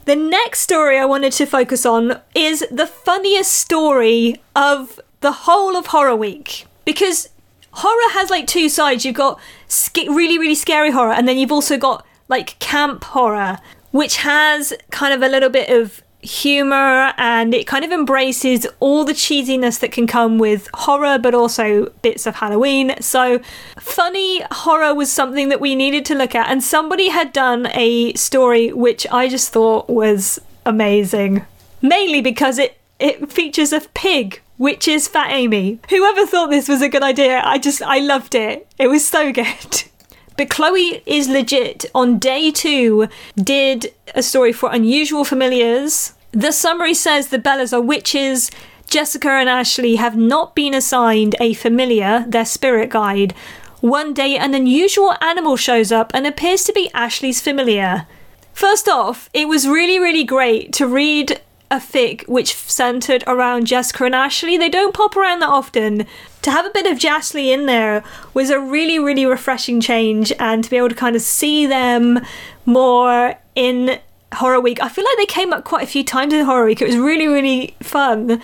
The 0.07 0.17
next 0.17 0.61
story 0.61 0.99
I 0.99 1.05
wanted 1.05 1.33
to 1.33 1.47
focus 1.47 1.85
on 1.85 2.21
is 2.35 2.65
the 2.71 2.87
funniest 2.87 3.53
story 3.53 4.41
of 4.55 5.01
the 5.21 5.33
whole 5.33 5.77
of 5.77 5.87
Horror 5.87 6.17
Week. 6.17 6.67
Because 6.85 7.29
horror 7.73 8.11
has 8.11 8.31
like 8.31 8.47
two 8.47 8.69
sides. 8.69 9.05
You've 9.05 9.17
got 9.17 9.41
sc- 9.69 10.09
really, 10.09 10.39
really 10.39 10.55
scary 10.55 10.91
horror, 10.91 11.13
and 11.13 11.27
then 11.27 11.37
you've 11.37 11.53
also 11.53 11.77
got 11.77 12.07
like 12.29 12.59
camp 12.59 13.05
horror, 13.05 13.59
which 13.91 14.19
has 14.19 14.73
kind 14.91 15.13
of 15.13 15.23
a 15.23 15.29
little 15.29 15.51
bit 15.51 15.69
of 15.69 16.03
humor 16.23 17.13
and 17.17 17.55
it 17.55 17.67
kind 17.67 17.85
of 17.85 17.93
embraces 17.93 18.67
all 18.81 19.05
the 19.05 19.13
cheesiness 19.13 19.79
that 19.81 19.93
can 19.93 20.07
come 20.07 20.39
with 20.39 20.69
horror 20.75 21.19
but 21.19 21.35
also 21.35 21.87
bits 22.03 22.27
of 22.27 22.37
Halloween. 22.37 22.95
So 23.01 23.41
funny 23.79 24.43
horror 24.51 24.95
was 24.95 25.11
something 25.11 25.49
that 25.51 25.61
we 25.61 25.75
needed 25.75 26.05
to 26.07 26.15
look 26.15 26.35
at 26.35 26.49
and 26.49 26.63
somebody 26.63 27.09
had 27.09 27.33
done 27.33 27.69
a 27.73 28.13
story 28.15 28.73
which 28.73 29.07
I 29.11 29.29
just 29.29 29.53
thought 29.53 29.89
was 29.89 30.41
amazing. 30.65 31.47
Mainly 31.83 32.21
because 32.21 32.59
it 32.59 32.79
it 32.99 33.31
features 33.31 33.73
a 33.73 33.81
pig 33.81 34.41
which 34.57 34.89
is 34.89 35.07
Fat 35.07 35.31
Amy. 35.31 35.79
Whoever 35.91 36.27
thought 36.27 36.51
this 36.51 36.69
was 36.69 36.81
a 36.81 36.89
good 36.89 37.03
idea, 37.03 37.43
I 37.45 37.59
just 37.59 37.83
I 37.83 37.99
loved 37.99 38.35
it. 38.35 38.67
It 38.79 38.89
was 38.89 39.07
so 39.07 39.33
good. 39.33 39.85
Bechloe 40.37 41.03
is 41.07 41.29
legit 41.29 41.87
on 41.95 42.19
day 42.19 42.51
two, 42.51 43.09
did 43.37 43.95
a 44.15 44.23
story 44.23 44.53
for 44.53 44.71
Unusual 44.71 45.25
Familiars. 45.25 46.13
The 46.33 46.53
summary 46.53 46.93
says 46.93 47.29
the 47.29 47.39
Bellas 47.39 47.73
are 47.73 47.81
witches. 47.81 48.51
Jessica 48.87 49.31
and 49.31 49.49
Ashley 49.49 49.97
have 49.97 50.17
not 50.17 50.55
been 50.55 50.75
assigned 50.75 51.37
a 51.41 51.55
familiar, 51.55 52.27
their 52.29 52.45
spirit 52.45 52.91
guide. 52.91 53.35
One 53.81 54.13
day, 54.13 54.37
an 54.37 54.55
unusual 54.55 55.15
animal 55.23 55.57
shows 55.57 55.91
up 55.91 56.11
and 56.13 56.27
appears 56.27 56.65
to 56.65 56.73
be 56.73 56.91
Ashley's 56.93 57.41
familiar. 57.41 58.07
First 58.53 58.89
off, 58.89 59.31
it 59.33 59.49
was 59.49 59.67
really, 59.67 59.99
really 59.99 60.25
great 60.25 60.73
to 60.75 60.87
read 60.87 61.41
a 61.71 61.77
fic 61.77 62.29
which 62.29 62.55
centered 62.55 63.25
around 63.27 63.67
Jessica 63.67 64.05
and 64.05 64.15
Ashley. 64.15 64.57
They 64.57 64.69
don't 64.69 64.95
pop 64.95 65.17
around 65.17 65.41
that 65.41 65.49
often. 65.49 66.07
To 66.47 66.53
have 66.53 66.65
a 66.65 66.71
bit 66.71 66.87
of 66.87 66.97
Jasly 66.97 67.53
in 67.53 67.67
there 67.67 68.05
was 68.33 68.51
a 68.51 68.61
really, 68.61 69.01
really 69.01 69.27
refreshing 69.27 69.81
change, 69.81 70.33
and 70.39 70.63
to 70.63 70.71
be 70.71 70.77
able 70.77 70.91
to 70.91 70.95
kind 70.95 71.17
of 71.17 71.23
see 71.23 71.67
them 71.67 72.21
more 72.65 73.35
in 73.57 73.99
Horror 74.33 74.61
Week. 74.61 74.81
I 74.81 74.89
feel 74.89 75.05
like 75.05 75.19
they 75.19 75.27
came 75.27 75.53
up 75.53 75.65
quite 75.65 75.83
a 75.83 75.89
few 75.89 76.05
times 76.05 76.33
in 76.33 76.45
Horror 76.45 76.67
Week. 76.67 76.81
It 76.81 76.87
was 76.87 76.99
really, 76.99 77.27
really 77.27 77.75
fun. 77.83 78.41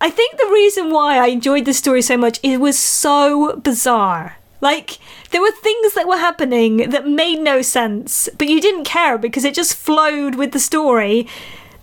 I 0.00 0.08
think 0.08 0.38
the 0.38 0.52
reason 0.52 0.92
why 0.92 1.18
I 1.18 1.26
enjoyed 1.26 1.64
this 1.64 1.78
story 1.78 2.00
so 2.00 2.16
much 2.16 2.38
it 2.44 2.58
was 2.58 2.78
so 2.78 3.56
bizarre. 3.56 4.36
Like 4.60 4.98
there 5.32 5.42
were 5.42 5.50
things 5.50 5.94
that 5.94 6.06
were 6.06 6.18
happening 6.18 6.90
that 6.90 7.08
made 7.08 7.40
no 7.40 7.60
sense, 7.60 8.28
but 8.38 8.46
you 8.46 8.60
didn't 8.60 8.84
care 8.84 9.18
because 9.18 9.44
it 9.44 9.54
just 9.54 9.74
flowed 9.74 10.36
with 10.36 10.52
the 10.52 10.60
story. 10.60 11.26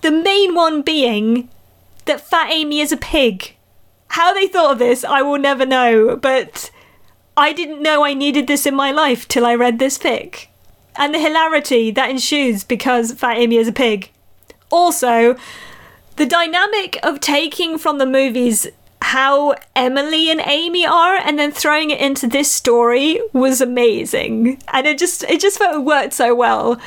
The 0.00 0.10
main 0.10 0.54
one 0.54 0.80
being 0.80 1.50
that 2.06 2.26
Fat 2.26 2.48
Amy 2.50 2.80
is 2.80 2.92
a 2.92 2.96
pig. 2.96 3.56
How 4.10 4.34
they 4.34 4.48
thought 4.48 4.72
of 4.72 4.78
this, 4.80 5.04
I 5.04 5.22
will 5.22 5.38
never 5.38 5.64
know, 5.64 6.16
but 6.16 6.72
I 7.36 7.52
didn't 7.52 7.80
know 7.80 8.04
I 8.04 8.12
needed 8.12 8.48
this 8.48 8.66
in 8.66 8.74
my 8.74 8.90
life 8.90 9.28
till 9.28 9.46
I 9.46 9.54
read 9.54 9.78
this 9.78 9.96
fic. 9.96 10.46
And 10.96 11.14
the 11.14 11.20
hilarity 11.20 11.92
that 11.92 12.10
ensues 12.10 12.64
because 12.64 13.12
Fat 13.12 13.38
Amy 13.38 13.56
is 13.56 13.68
a 13.68 13.72
pig. 13.72 14.10
Also, 14.68 15.36
the 16.16 16.26
dynamic 16.26 16.98
of 17.04 17.20
taking 17.20 17.78
from 17.78 17.98
the 17.98 18.06
movies 18.06 18.66
how 19.00 19.54
Emily 19.76 20.28
and 20.28 20.42
Amy 20.44 20.84
are 20.84 21.14
and 21.14 21.38
then 21.38 21.52
throwing 21.52 21.90
it 21.90 22.00
into 22.00 22.26
this 22.26 22.50
story 22.50 23.20
was 23.32 23.60
amazing. 23.60 24.60
And 24.72 24.88
it 24.88 24.98
just 24.98 25.22
it 25.24 25.40
just 25.40 25.58
felt 25.58 25.76
it 25.76 25.84
worked 25.84 26.14
so 26.14 26.34
well 26.34 26.80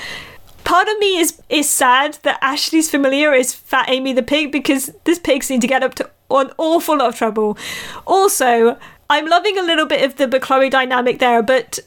part 0.63 0.87
of 0.87 0.97
me 0.99 1.17
is 1.17 1.41
is 1.49 1.69
sad 1.69 2.17
that 2.23 2.39
Ashley's 2.41 2.89
familiar 2.89 3.33
is 3.33 3.53
Fat 3.53 3.89
Amy 3.89 4.13
the 4.13 4.23
pig 4.23 4.51
because 4.51 4.91
this 5.03 5.19
pig 5.19 5.43
seemed 5.43 5.61
to 5.61 5.67
get 5.67 5.83
up 5.83 5.95
to 5.95 6.09
an 6.41 6.51
awful 6.57 6.97
lot 6.97 7.09
of 7.09 7.15
trouble. 7.15 7.57
Also, 8.05 8.77
I'm 9.09 9.27
loving 9.27 9.57
a 9.57 9.63
little 9.63 9.85
bit 9.85 10.03
of 10.03 10.31
the 10.31 10.39
Chloe 10.39 10.69
dynamic 10.69 11.19
there, 11.19 11.41
but 11.41 11.79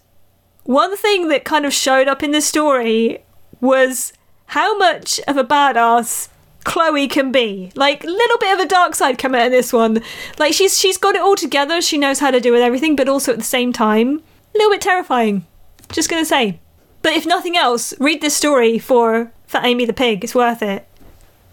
one 0.64 0.96
thing 0.96 1.28
that 1.28 1.44
kind 1.44 1.64
of 1.64 1.72
showed 1.72 2.08
up 2.08 2.22
in 2.22 2.32
the 2.32 2.40
story 2.40 3.22
was 3.60 4.12
how 4.46 4.76
much 4.76 5.20
of 5.26 5.36
a 5.36 5.44
badass 5.44 6.28
Chloe 6.64 7.06
can 7.06 7.30
be. 7.30 7.70
Like 7.76 8.02
little 8.02 8.38
bit 8.38 8.52
of 8.52 8.58
a 8.58 8.68
dark 8.68 8.94
side 8.96 9.18
coming 9.18 9.40
out 9.40 9.46
in 9.46 9.52
this 9.52 9.72
one. 9.72 10.02
Like 10.38 10.52
she's 10.52 10.78
she's 10.78 10.98
got 10.98 11.14
it 11.14 11.22
all 11.22 11.36
together. 11.36 11.80
She 11.80 11.96
knows 11.96 12.18
how 12.18 12.32
to 12.32 12.40
do 12.40 12.52
with 12.52 12.60
everything, 12.60 12.96
but 12.96 13.08
also 13.08 13.32
at 13.32 13.38
the 13.38 13.44
same 13.44 13.72
time, 13.72 14.22
a 14.54 14.58
little 14.58 14.72
bit 14.72 14.80
terrifying. 14.80 15.46
Just 15.92 16.10
gonna 16.10 16.24
say. 16.24 16.58
But 17.02 17.12
if 17.12 17.24
nothing 17.24 17.56
else, 17.56 17.94
read 18.00 18.20
this 18.20 18.36
story 18.36 18.78
for 18.80 19.30
for 19.46 19.60
Amy 19.62 19.84
the 19.84 19.92
pig. 19.92 20.24
It's 20.24 20.34
worth 20.34 20.60
it. 20.60 20.86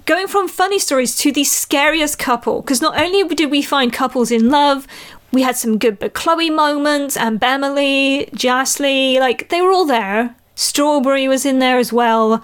Going 0.06 0.28
from 0.28 0.50
funny 0.50 0.80
stories 0.80 1.16
to 1.18 1.32
the 1.32 1.46
scariest 1.46 2.20
couple, 2.20 2.62
because 2.62 2.82
not 2.82 3.00
only 3.00 3.24
did 3.36 3.50
we 3.50 3.62
find 3.62 3.94
couples 3.94 4.32
in 4.32 4.50
love, 4.50 4.86
we 5.32 5.44
had 5.44 5.56
some 5.56 5.78
good 5.78 6.00
Bechloe 6.00 6.54
moments, 6.54 7.16
and 7.16 7.39
Bemily, 7.39 8.30
Jasly, 8.34 9.18
like 9.20 9.48
they 9.48 9.62
were 9.62 9.72
all 9.72 9.86
there. 9.86 10.36
Strawberry 10.56 11.28
was 11.28 11.46
in 11.46 11.60
there 11.60 11.78
as 11.78 11.94
well. 11.94 12.44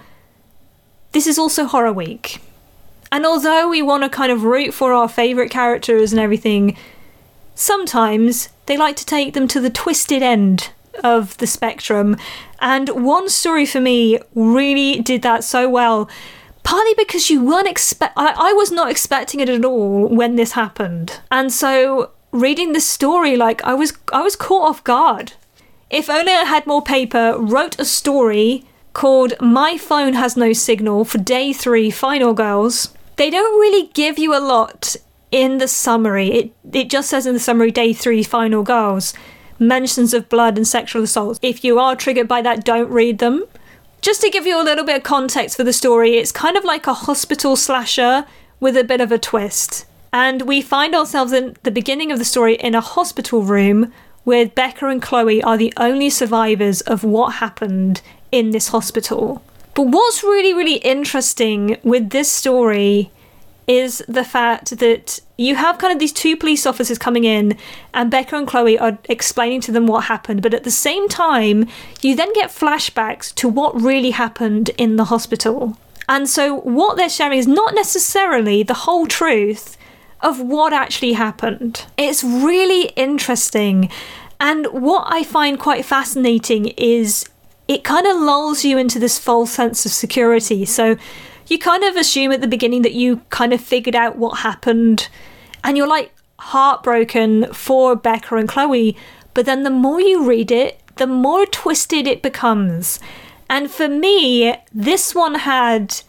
This 1.12 1.28
is 1.28 1.38
also 1.38 1.65
Horror 1.65 1.91
Week. 1.91 2.41
And 3.12 3.26
although 3.26 3.67
we 3.67 3.82
want 3.82 4.04
to 4.04 4.10
kind 4.10 4.32
of 4.32 4.43
root 4.43 4.74
for 4.74 4.93
our 4.93 5.10
favourite 5.10 5.52
characters 5.52 6.13
and 6.13 6.19
everything, 6.22 6.78
sometimes 7.56 8.50
they 8.67 8.78
like 8.78 8.95
to 8.98 9.06
take 9.06 9.34
them 9.34 9.48
to 9.50 9.60
the 9.60 9.69
twisted 9.69 10.24
end 10.24 10.72
of 11.04 11.38
the 11.39 11.48
spectrum. 11.48 12.15
And 12.60 12.89
one 12.89 13.28
story 13.28 13.65
for 13.65 13.82
me 13.82 14.19
really 14.34 15.02
did 15.02 15.24
that 15.24 15.43
so 15.43 15.69
well. 15.69 16.10
Partly 16.63 16.93
because 16.98 17.30
you 17.30 17.43
weren't 17.43 17.67
expect 17.67 18.13
I, 18.15 18.34
I 18.38 18.54
was 18.54 18.72
not 18.72 18.91
expecting 18.91 19.39
it 19.39 19.50
at 19.50 19.65
all 19.65 20.08
when 20.08 20.36
this 20.36 20.54
happened. 20.54 21.19
And 21.32 21.52
so 21.52 22.12
reading 22.32 22.74
the 22.74 22.82
story, 22.82 23.36
like 23.36 23.63
I 23.63 23.74
was 23.74 23.93
I 24.13 24.22
was 24.22 24.36
caught 24.36 24.69
off 24.69 24.84
guard. 24.84 25.34
If 25.89 26.10
only 26.10 26.34
I 26.34 26.43
had 26.43 26.67
more 26.67 26.84
paper, 26.84 27.36
wrote 27.38 27.80
a 27.80 27.86
story 27.86 28.65
called 28.93 29.34
My 29.39 29.78
Phone 29.78 30.13
Has 30.13 30.38
No 30.38 30.54
Signal 30.54 31.06
for 31.06 31.17
Day 31.17 31.52
3 31.54 31.89
Final 31.89 32.34
Girls. 32.34 32.93
They 33.15 33.30
don't 33.30 33.60
really 33.60 33.88
give 33.93 34.19
you 34.19 34.36
a 34.36 34.39
lot 34.39 34.95
in 35.32 35.58
the 35.58 35.67
summary. 35.67 36.30
It 36.32 36.54
it 36.72 36.89
just 36.89 37.10
says 37.10 37.26
in 37.26 37.34
the 37.34 37.39
summary 37.39 37.72
Day 37.72 37.93
3 37.93 38.24
Final 38.24 38.63
Girls 38.63 39.13
mentions 39.58 40.13
of 40.13 40.30
blood 40.30 40.58
and 40.58 40.67
sexual 40.67 41.04
assault. 41.04 41.39
If 41.41 41.63
you 41.63 41.80
are 41.80 41.95
triggered 41.95 42.28
by 42.28 42.41
that, 42.41 42.63
don't 42.63 42.89
read 42.89 43.19
them. 43.19 43.45
Just 44.01 44.21
to 44.21 44.29
give 44.29 44.45
you 44.45 44.59
a 44.59 44.63
little 44.63 44.85
bit 44.85 44.95
of 44.95 45.03
context 45.03 45.57
for 45.57 45.65
the 45.65 45.73
story, 45.73 46.15
it's 46.17 46.31
kind 46.31 46.55
of 46.55 46.63
like 46.63 46.88
a 46.88 46.93
hospital 46.93 47.57
slasher 47.57 48.25
with 48.59 48.77
a 48.77 48.83
bit 48.83 49.01
of 49.01 49.12
a 49.12 49.17
twist. 49.17 49.85
And 50.13 50.43
we 50.43 50.62
find 50.62 50.95
ourselves 50.95 51.33
in 51.33 51.57
the 51.63 51.71
beginning 51.71 52.12
of 52.12 52.17
the 52.17 52.25
story 52.25 52.55
in 52.55 52.75
a 52.75 52.81
hospital 52.81 53.43
room 53.43 53.91
where 54.23 54.47
Beca 54.47 54.89
and 54.89 55.01
Chloe 55.01 55.43
are 55.43 55.57
the 55.57 55.73
only 55.75 56.09
survivors 56.09 56.81
of 56.81 57.03
what 57.03 57.35
happened 57.35 58.01
in 58.31 58.51
this 58.51 58.69
hospital. 58.69 59.43
But 59.75 59.88
what's 59.88 60.23
really, 60.23 60.53
really 60.53 60.75
interesting 60.75 61.77
with 61.83 62.12
this 62.12 62.31
story 62.31 63.12
is 63.69 64.03
the 64.08 64.23
fact 64.23 64.79
that 64.79 65.19
you 65.38 65.53
have 65.55 65.77
kind 65.77 65.93
of 65.93 65.99
these 65.99 66.12
two 66.12 66.36
police 66.36 66.65
officers 66.65 66.97
coming 66.97 67.23
in, 67.23 67.55
and 67.93 68.12
Beca 68.12 68.34
and 68.34 68.47
Chloe 68.47 68.79
are 68.79 68.97
explaining 69.08 69.62
to 69.62 69.71
them 69.71 69.86
what 69.86 70.05
happened, 70.05 70.41
but 70.41 70.55
at 70.55 70.63
the 70.63 70.71
same 70.71 71.08
time, 71.08 71.67
you 72.01 72.15
then 72.15 72.34
get 72.34 72.49
flashbacks 72.49 73.34
to 73.36 73.47
what 73.47 73.79
really 73.79 74.10
happened 74.10 74.71
in 74.79 74.95
the 74.95 75.05
hospital. 75.05 75.77
And 76.10 76.27
so, 76.27 76.62
what 76.62 76.97
they're 76.97 77.10
sharing 77.10 77.38
is 77.38 77.47
not 77.47 77.75
necessarily 77.75 78.63
the 78.63 78.73
whole 78.73 79.05
truth 79.05 79.77
of 80.21 80.41
what 80.41 80.73
actually 80.73 81.13
happened. 81.13 81.86
It's 81.95 82.23
really 82.23 82.88
interesting. 82.95 83.91
And 84.39 84.65
what 84.67 85.05
I 85.08 85.23
find 85.23 85.60
quite 85.60 85.86
fascinating 85.86 86.69
is 86.69 87.23
it 87.67 87.84
kind 87.84 88.08
of 88.08 88.15
lulls 88.15 88.65
you 88.65 88.79
into 88.79 88.97
this 88.97 89.19
false 89.19 89.51
sense 89.51 89.86
of 89.86 89.91
security. 89.91 90.65
So, 90.65 90.97
you 91.49 91.59
kind 91.59 91.83
of 91.83 91.95
assume 91.95 92.31
at 92.31 92.41
the 92.41 92.47
beginning 92.47 92.83
that 92.83 92.93
you 92.93 93.21
kind 93.29 93.53
of 93.53 93.62
figured 93.62 93.95
out 93.95 94.17
what 94.17 94.39
happened 94.39 95.09
and 95.63 95.77
you're 95.77 95.88
like 95.88 96.13
heartbroken 96.39 97.51
for 97.53 97.95
Beca 97.95 98.39
and 98.39 98.47
Chloe. 98.47 98.95
But 99.33 99.45
then 99.45 99.63
the 99.63 99.69
more 99.69 100.01
you 100.01 100.27
read 100.27 100.51
it, 100.51 100.79
the 100.95 101.07
more 101.07 101.45
twisted 101.45 102.07
it 102.07 102.21
becomes. 102.21 102.99
And 103.49 103.71
for 103.71 103.88
me, 103.88 104.55
this 104.71 105.15
one 105.15 105.35
had 105.35 106.01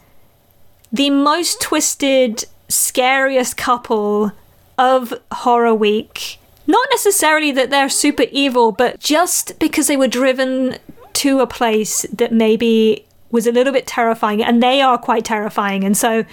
the 0.91 1.09
most 1.09 1.61
twisted, 1.61 2.45
scariest 2.69 3.57
couple 3.57 4.31
of 4.77 5.13
Horror 5.31 5.73
Week. 5.73 6.39
Not 6.67 6.87
necessarily 6.91 7.51
that 7.51 7.69
they're 7.69 7.89
super 7.89 8.25
evil, 8.31 8.71
but 8.71 8.99
just 8.99 9.57
because 9.59 9.87
they 9.87 9.97
were 9.97 10.07
driven 10.07 10.77
to 11.13 11.39
a 11.39 11.47
place 11.47 12.05
that 12.13 12.31
maybe 12.31 13.05
was 13.31 13.47
a 13.47 13.51
little 13.51 13.73
bit 13.73 13.87
terrifying, 13.87 14.43
and 14.43 14.61
they 14.61 14.81
are 14.81 14.97
quite 14.97 15.25
terrifying. 15.25 15.83
And 15.83 15.97
so, 15.97 16.25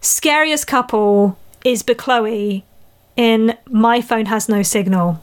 scariest 0.00 0.66
couple 0.66 1.38
is 1.64 1.82
Chloe 1.82 2.64
in 3.16 3.56
My 3.68 4.00
Phone 4.00 4.26
Has 4.26 4.48
No 4.48 4.62
Signal. 4.62 5.22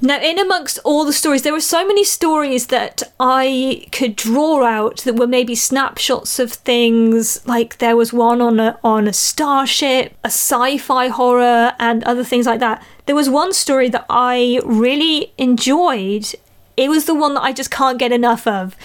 Now, 0.00 0.20
in 0.20 0.38
amongst 0.38 0.78
all 0.84 1.04
the 1.04 1.12
stories, 1.12 1.42
there 1.42 1.52
were 1.52 1.60
so 1.60 1.84
many 1.84 2.04
stories 2.04 2.68
that 2.68 3.02
I 3.18 3.84
could 3.90 4.14
draw 4.14 4.64
out 4.64 4.98
that 4.98 5.16
were 5.16 5.26
maybe 5.26 5.56
snapshots 5.56 6.38
of 6.38 6.52
things. 6.52 7.44
Like 7.48 7.78
there 7.78 7.96
was 7.96 8.12
one 8.12 8.40
on 8.40 8.60
a 8.60 8.78
on 8.84 9.08
a 9.08 9.12
starship, 9.12 10.14
a 10.22 10.28
sci-fi 10.28 11.08
horror, 11.08 11.74
and 11.80 12.04
other 12.04 12.22
things 12.22 12.46
like 12.46 12.60
that. 12.60 12.84
There 13.06 13.16
was 13.16 13.28
one 13.28 13.52
story 13.52 13.88
that 13.88 14.06
I 14.08 14.60
really 14.64 15.32
enjoyed. 15.36 16.26
It 16.76 16.88
was 16.88 17.06
the 17.06 17.14
one 17.14 17.34
that 17.34 17.42
I 17.42 17.52
just 17.52 17.72
can't 17.72 17.98
get 17.98 18.12
enough 18.12 18.46
of. 18.46 18.76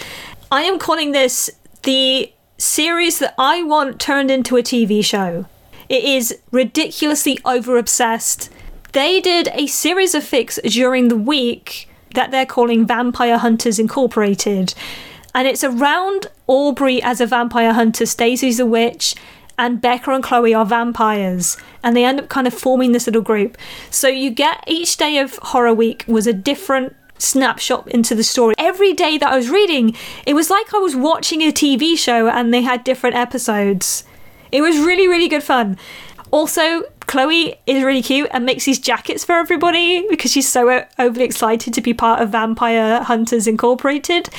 I 0.54 0.62
am 0.62 0.78
calling 0.78 1.14
this 1.14 1.50
the 1.82 2.32
series 2.60 3.18
that 3.18 3.34
I 3.40 3.64
want 3.64 4.00
turned 4.00 4.30
into 4.30 4.56
a 4.56 4.62
TV 4.62 5.04
show. 5.04 5.48
It 5.90 6.04
is 6.04 6.38
ridiculously 6.52 7.40
over 7.44 7.76
obsessed. 7.76 8.52
They 8.92 9.20
did 9.20 9.50
a 9.56 9.66
series 9.66 10.14
of 10.14 10.22
fics 10.22 10.62
during 10.62 11.08
the 11.08 11.18
week 11.18 11.90
that 12.14 12.30
they're 12.30 12.46
calling 12.46 12.86
Vampire 12.86 13.40
Hunters 13.40 13.80
Incorporated. 13.80 14.76
And 15.34 15.48
it's 15.48 15.64
around 15.64 16.28
Aubrey 16.46 17.02
as 17.02 17.20
a 17.20 17.26
vampire 17.26 17.74
hunter, 17.74 18.06
Stacie's 18.06 18.60
a 18.60 18.66
witch, 18.68 19.16
and 19.58 19.82
Beca 19.82 20.14
and 20.14 20.24
Chloe 20.24 20.54
are 20.54 20.68
vampires. 20.68 21.58
And 21.82 21.98
they 21.98 22.06
end 22.06 22.20
up 22.20 22.30
kind 22.30 22.46
of 22.46 22.54
forming 22.54 22.92
this 22.92 23.08
little 23.08 23.24
group. 23.24 23.58
So 23.90 24.08
you 24.08 24.30
get 24.30 24.64
each 24.68 24.98
day 24.98 25.18
of 25.18 25.36
Horror 25.38 25.74
Week 25.74 26.06
was 26.08 26.28
a 26.28 26.34
different 26.34 26.96
snapshot 27.18 27.88
into 27.90 28.16
the 28.16 28.24
story. 28.24 28.56
Every 28.58 28.94
day 28.94 29.18
that 29.18 29.32
I 29.32 29.36
was 29.36 29.50
reading, 29.50 29.96
it 30.26 30.34
was 30.34 30.50
like 30.50 30.74
I 30.74 30.78
was 30.78 30.96
watching 30.96 31.42
a 31.42 31.52
TV 31.52 31.98
show 31.98 32.28
and 32.28 32.54
they 32.54 32.62
had 32.62 32.84
different 32.84 33.16
episodes. 33.16 34.04
It 34.52 34.62
was 34.62 34.78
really, 34.78 35.08
really 35.08 35.28
good 35.28 35.44
fun. 35.44 35.78
Also, 36.32 36.84
Chloe 37.02 37.56
is 37.68 37.84
really 37.84 38.02
cute 38.02 38.30
and 38.32 38.46
makes 38.46 38.66
these 38.66 38.80
jackets 38.80 39.24
for 39.24 39.34
everybody 39.34 40.06
because 40.10 40.32
she's 40.32 40.50
so 40.50 40.86
overly 40.98 41.26
excited 41.26 41.74
to 41.74 41.82
be 41.82 41.94
part 41.94 42.22
of 42.22 42.30
Vampire 42.30 43.04
Hunters 43.04 43.48
Incorporated. 43.48 44.30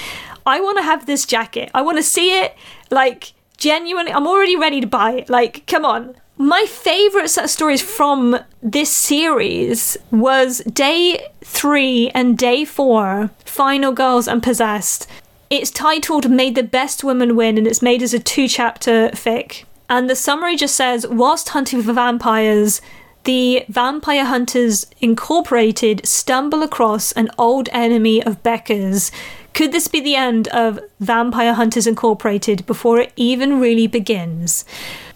I 0.47 0.61
want 0.61 0.79
to 0.79 0.85
have 0.85 1.07
this 1.07 1.25
jacket. 1.25 1.71
I 1.73 1.83
want 1.83 1.99
to 1.99 2.03
see 2.03 2.39
it 2.39 2.55
like 2.91 3.33
genuinely. 3.57 4.13
I'm 4.13 4.27
already 4.27 4.57
ready 4.57 4.81
to 4.81 4.87
buy 4.87 5.13
it. 5.13 5.31
Like, 5.31 5.67
come 5.67 5.85
on. 5.85 6.17
My 6.37 6.67
favourite 6.69 7.31
set 7.31 7.45
of 7.45 7.51
stories 7.51 7.81
from 7.81 8.41
this 8.61 8.91
series 8.91 9.97
was 10.11 10.59
day 10.61 11.29
three 11.45 12.11
and 12.11 12.37
day 12.37 12.65
four, 12.65 13.31
Final 13.45 13.93
Girls 13.93 14.27
and 14.27 14.43
Possessed. 14.43 15.07
It's 15.49 15.71
titled 15.71 16.29
May 16.29 16.51
the 16.51 16.65
Best 16.65 17.05
Woman 17.05 17.37
Win 17.37 17.57
and 17.57 17.69
it's 17.69 17.83
made 17.83 18.03
as 18.03 18.13
a 18.13 18.19
two 18.19 18.49
chapter 18.49 19.11
fic. 19.11 19.63
And 19.89 20.11
the 20.11 20.17
summary 20.17 20.57
just 20.57 20.75
says 20.75 21.07
Whilst 21.07 21.51
hunting 21.51 21.83
for 21.83 21.93
vampires, 21.93 22.81
the 23.23 23.65
Vampire 23.69 24.25
Hunters 24.25 24.87
Incorporated 25.01 26.05
stumble 26.05 26.65
across 26.65 27.13
an 27.13 27.31
old 27.39 27.69
enemy 27.71 28.21
of 28.21 28.43
Beca's. 28.43 29.13
Could 29.53 29.71
this 29.71 29.87
be 29.87 30.01
the 30.01 30.17
end 30.17 30.49
of 30.49 30.81
Vampire 30.99 31.55
Hunters 31.55 31.87
Incorporated 31.87 32.67
before 32.67 32.99
it 32.99 33.13
even 33.15 33.61
really 33.61 33.87
begins? 33.87 34.65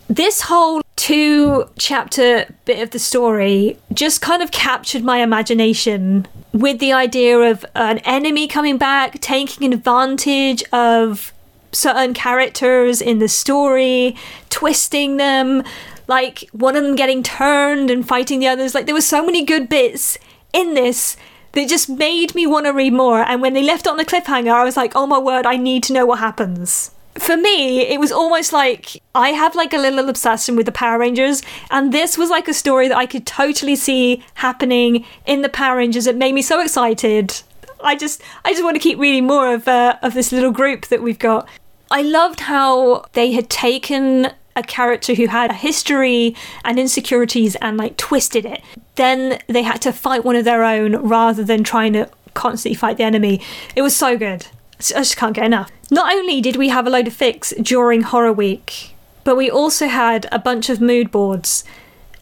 This 0.09 0.43
whole 0.43 0.81
two 0.99 1.65
chapter 1.79 2.53
bit 2.65 2.83
of 2.83 2.91
the 2.91 2.99
story 2.99 3.79
just 3.95 4.21
kind 4.21 4.43
of 4.43 4.51
captured 4.51 5.05
my 5.05 5.19
imagination 5.19 6.27
with 6.53 6.81
the 6.81 6.93
idea 6.93 7.39
of 7.39 7.65
an 7.77 7.99
enemy 7.99 8.49
coming 8.49 8.77
back, 8.77 9.21
taking 9.21 9.73
advantage 9.73 10.65
of 10.73 11.33
certain 11.71 12.13
characters 12.15 13.01
in 13.01 13.21
the 13.21 13.29
story, 13.29 14.17
twisting 14.51 15.19
them, 15.19 15.63
like 16.09 16.49
one 16.51 16.75
of 16.75 16.83
them 16.83 16.97
getting 16.97 17.23
turned 17.23 17.93
and 17.93 18.09
fighting 18.09 18.41
the 18.41 18.49
others. 18.49 18.75
Like 18.75 18.87
there 18.87 18.95
were 18.95 19.01
so 19.01 19.25
many 19.25 19.45
good 19.45 19.69
bits 19.69 20.19
in 20.53 20.75
this 20.75 21.17
that 21.53 21.69
just 21.69 21.89
made 21.89 22.35
me 22.35 22.45
want 22.45 22.67
to 22.67 22.73
read 22.73 22.93
more. 22.93 23.21
And 23.21 23.41
when 23.41 23.55
they 23.55 23.63
left 23.63 23.87
on 23.87 24.01
a 24.01 24.05
cliffhanger, 24.05 24.53
I 24.53 24.65
was 24.65 24.77
like, 24.77 24.97
oh 24.97 25.07
my 25.07 25.19
word, 25.19 25.47
I 25.47 25.59
need 25.59 25.85
to 25.85 25.93
know 25.93 26.07
what 26.07 26.19
happens 26.19 26.91
for 27.19 27.37
me, 27.37 27.81
it 27.81 28.01
was 28.01 28.13
almost 28.13 28.53
like 28.53 29.03
I 29.15 29.31
have 29.31 29.55
like 29.55 29.73
a 29.73 29.79
little 29.79 30.09
obsession 30.09 30.57
with 30.57 30.67
the 30.67 30.73
Power 30.73 30.99
Rangers, 30.99 31.43
and 31.71 31.93
this 31.93 32.19
was 32.19 32.31
like 32.31 32.49
a 32.49 32.55
story 32.55 32.89
that 32.89 32.97
I 32.97 33.07
could 33.07 33.27
totally 33.27 33.77
see 33.77 34.25
happening 34.35 35.05
in 35.27 35.43
the 35.43 35.49
Power 35.49 35.77
Rangers. 35.77 36.07
It 36.07 36.17
made 36.17 36.35
me 36.35 36.43
so 36.43 36.61
excited. 36.61 37.43
I 37.83 37.95
just, 37.95 38.23
I 38.45 38.53
just 38.53 38.65
want 38.65 38.75
to 38.75 38.81
keep 38.81 38.99
reading 38.99 39.27
more 39.27 39.55
of 39.55 39.69
uh, 39.69 39.99
of 40.03 40.15
this 40.15 40.33
little 40.33 40.53
group 40.53 40.87
that 40.87 41.03
we've 41.03 41.19
got. 41.19 41.49
I 41.91 42.03
loved 42.03 42.41
how 42.41 43.07
they 43.13 43.33
had 43.33 43.49
taken 43.49 44.33
a 44.55 44.63
character 44.63 45.15
who 45.15 45.29
had 45.29 45.51
a 45.51 45.55
history 45.55 46.35
and 46.65 46.79
insecurities 46.79 47.55
and 47.57 47.77
like 47.77 47.97
twisted 47.97 48.45
it. 48.45 48.63
Then 48.97 49.39
they 49.47 49.63
had 49.63 49.81
to 49.83 49.93
fight 49.93 50.25
one 50.25 50.37
of 50.37 50.45
their 50.45 50.65
own 50.65 50.97
rather 50.97 51.45
than 51.45 51.63
trying 51.63 51.93
to 51.93 52.11
constantly 52.35 52.75
fight 52.75 52.97
the 52.97 53.05
enemy. 53.05 53.41
It 53.77 53.83
was 53.83 53.97
so 53.97 54.19
good. 54.19 54.47
I 54.81 55.01
just 55.01 55.17
can't 55.17 55.35
get 55.35 55.45
enough. 55.45 55.71
Not 55.91 56.13
only 56.13 56.41
did 56.41 56.57
we 56.57 56.69
have 56.69 56.87
a 56.87 56.91
load 56.91 57.09
of 57.09 57.17
fics 57.17 57.53
during 57.63 58.03
Horror 58.03 58.33
Week, 58.33 58.95
but 59.25 59.37
we 59.37 59.51
also 59.51 59.89
had 59.89 60.27
a 60.31 60.39
bunch 60.39 60.71
of 60.71 60.81
mood 60.81 61.11
boards. 61.11 61.65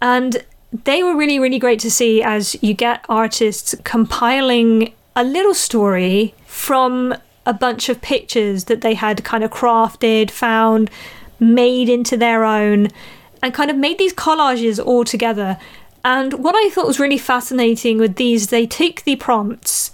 And 0.01 0.45
they 0.85 1.03
were 1.03 1.17
really, 1.17 1.39
really 1.39 1.59
great 1.59 1.81
to 1.81 1.91
see 1.91 2.23
as 2.23 2.57
you 2.63 2.75
get 2.75 3.05
artists 3.09 3.75
compiling 3.85 4.93
a 5.15 5.25
little 5.25 5.55
story 5.55 6.35
from 6.47 7.15
a 7.45 7.53
bunch 7.53 7.89
of 7.89 8.01
pictures 8.01 8.65
that 8.65 8.81
they 8.81 8.95
had 8.95 9.25
kind 9.25 9.45
of 9.45 9.51
crafted, 9.51 10.31
found, 10.31 10.91
made 11.39 11.89
into 11.89 12.17
their 12.17 12.45
own, 12.45 12.89
and 13.43 13.55
kind 13.55 13.71
of 13.71 13.77
made 13.77 13.99
these 13.99 14.15
collages 14.15 14.85
all 14.85 15.05
together. 15.05 15.59
And 16.05 16.35
what 16.35 16.55
I 16.55 16.71
thought 16.71 16.87
was 16.87 17.01
really 17.01 17.19
fascinating 17.19 17.99
with 17.99 18.17
these, 18.17 18.49
they 18.49 18.67
took 18.67 19.03
the 19.03 19.17
prompts 19.17 19.93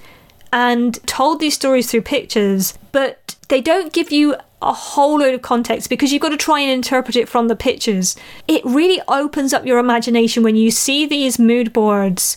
and 0.52 0.94
told 1.06 1.40
these 1.40 1.54
stories 1.54 1.90
through 1.90 2.02
pictures, 2.02 2.78
but 2.92 3.36
they 3.48 3.60
don't 3.60 3.92
give 3.92 4.12
you 4.12 4.36
a 4.60 4.72
whole 4.72 5.18
load 5.18 5.34
of 5.34 5.42
context 5.42 5.90
because 5.90 6.12
you've 6.12 6.22
got 6.22 6.28
to 6.28 6.36
try 6.36 6.60
and 6.60 6.70
interpret 6.70 7.16
it 7.16 7.28
from 7.28 7.48
the 7.48 7.56
pictures. 7.56 8.16
It 8.46 8.64
really 8.64 9.00
opens 9.08 9.52
up 9.52 9.66
your 9.66 9.78
imagination 9.78 10.42
when 10.42 10.56
you 10.56 10.70
see 10.70 11.04
these 11.04 11.38
mood 11.38 11.72
boards 11.72 12.36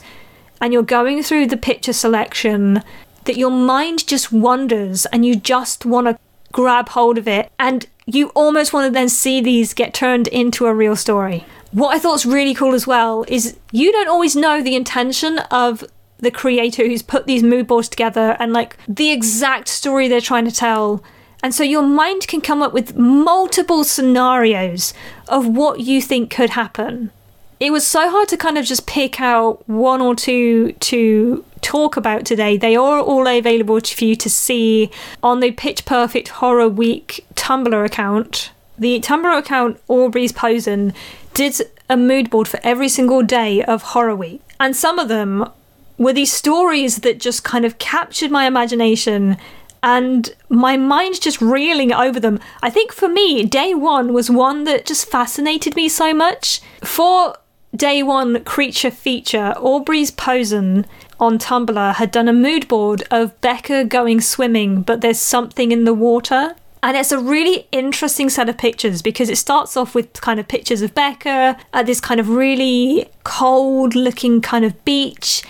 and 0.60 0.74
you're 0.74 0.84
going 0.84 1.22
through 1.22 1.48
the 1.48 1.58
picture 1.58 1.94
selection 1.94 2.82
that 3.26 3.38
your 3.38 3.52
mind 3.52 4.08
just 4.08 4.32
wanders 4.32 5.06
and 5.08 5.26
you 5.26 5.36
just 5.36 5.86
want 5.86 6.08
to 6.08 6.18
grab 6.52 6.90
hold 6.90 7.18
of 7.18 7.28
it 7.28 7.52
and 7.60 7.86
you 8.06 8.30
almost 8.30 8.72
want 8.72 8.86
to 8.86 8.92
then 8.92 9.10
see 9.10 9.42
these 9.42 9.74
get 9.74 9.94
turned 9.94 10.28
into 10.28 10.66
a 10.66 10.74
real 10.74 10.96
story. 10.96 11.46
What 11.72 11.94
I 11.94 12.00
thought 12.00 12.14
was 12.14 12.26
really 12.26 12.54
cool 12.54 12.74
as 12.74 12.88
well 12.88 13.26
is 13.28 13.58
you 13.72 13.92
don't 13.92 14.08
always 14.08 14.36
know 14.36 14.62
the 14.62 14.76
intention 14.76 15.40
of 15.52 15.84
the 16.20 16.32
creator 16.32 16.86
who's 16.86 17.02
put 17.02 17.28
these 17.28 17.44
mood 17.44 17.68
boards 17.68 17.90
together 17.90 18.36
and 18.40 18.54
like 18.54 18.78
the 18.88 19.12
exact 19.12 19.68
story 19.68 20.08
they're 20.08 20.22
trying 20.22 20.46
to 20.46 20.52
tell. 20.52 21.04
And 21.44 21.54
so 21.54 21.64
your 21.64 21.84
mind 21.84 22.28
can 22.28 22.42
come 22.42 22.62
up 22.62 22.74
with 22.74 22.96
multiple 22.96 23.84
scenarios 23.84 24.94
of 25.28 25.48
what 25.48 25.82
you 25.82 26.02
think 26.02 26.32
could 26.32 26.52
happen. 26.52 27.12
It 27.60 27.72
was 27.72 27.86
so 27.88 28.10
hard 28.10 28.28
to 28.30 28.38
kind 28.38 28.58
of 28.58 28.66
just 28.66 28.88
pick 28.88 29.22
out 29.22 29.68
one 29.68 30.02
or 30.02 30.16
two 30.16 30.74
to 30.74 31.46
talk 31.62 31.96
about 31.98 32.26
today. 32.26 32.58
They 32.58 32.76
are 32.76 33.00
all 33.00 33.28
available 33.28 33.80
for 33.80 34.06
you 34.06 34.16
to 34.16 34.30
see 34.30 34.92
on 35.24 35.40
the 35.40 35.52
Pitch 35.52 35.86
Perfect 35.86 36.30
Horror 36.30 36.68
Week 36.68 37.26
Tumblr 37.36 37.86
account. 37.86 38.52
The 38.78 39.00
Tumblr 39.00 39.38
account 39.38 39.80
Aubrey's 39.88 40.34
Posen 40.34 40.94
did 41.34 41.62
a 41.90 41.96
mood 41.96 42.30
board 42.30 42.48
for 42.48 42.60
every 42.64 42.90
single 42.90 43.24
day 43.24 43.64
of 43.64 43.84
Horror 43.84 44.16
Week. 44.16 44.42
And 44.60 44.76
some 44.76 45.00
of 45.00 45.08
them 45.08 45.50
were 45.98 46.14
these 46.14 46.32
stories 46.32 46.98
that 46.98 47.20
just 47.20 47.44
kind 47.44 47.66
of 47.66 47.78
captured 47.78 48.32
my 48.32 48.46
imagination 48.46 49.38
and 49.82 50.34
my 50.50 50.78
mind 50.78 51.22
just 51.22 51.42
reeling 51.42 51.94
over 51.94 52.20
them. 52.20 52.40
I 52.64 52.70
think 52.70 52.92
for 52.92 53.08
me, 53.08 53.44
day 53.44 53.74
one 53.76 54.14
was 54.14 54.32
one 54.32 54.64
that 54.64 54.86
just 54.86 55.10
fascinated 55.10 55.76
me 55.76 55.88
so 55.88 56.14
much. 56.14 56.60
For 56.84 57.36
day 57.76 58.02
one 58.02 58.44
creature 58.44 58.90
feature, 58.92 59.54
Aubrey's 59.58 60.10
Posen 60.10 60.86
on 61.20 61.38
Tumblr 61.38 61.94
had 61.96 62.12
done 62.12 62.28
a 62.28 62.34
mood 62.34 62.68
board 62.68 63.04
of 63.12 63.40
Beca 63.42 63.88
going 63.88 64.22
swimming, 64.22 64.82
but 64.82 65.02
there's 65.02 65.20
something 65.20 65.72
in 65.72 65.84
the 65.84 65.94
water. 65.94 66.56
And 66.82 66.96
it's 66.96 67.12
a 67.12 67.20
really 67.20 67.68
interesting 67.72 68.30
set 68.30 68.50
of 68.50 68.58
pictures 68.58 69.02
because 69.02 69.30
it 69.30 69.38
starts 69.38 69.76
off 69.76 69.96
with 69.96 70.14
kind 70.22 70.40
of 70.40 70.48
pictures 70.48 70.82
of 70.82 70.94
Beca 70.94 71.60
at 71.74 71.86
this 71.86 72.00
kind 72.00 72.20
of 72.20 72.30
really 72.30 73.08
cold 73.24 73.96
looking 73.96 74.42
kind 74.42 74.66
of 74.66 74.86
beach. 74.86 75.44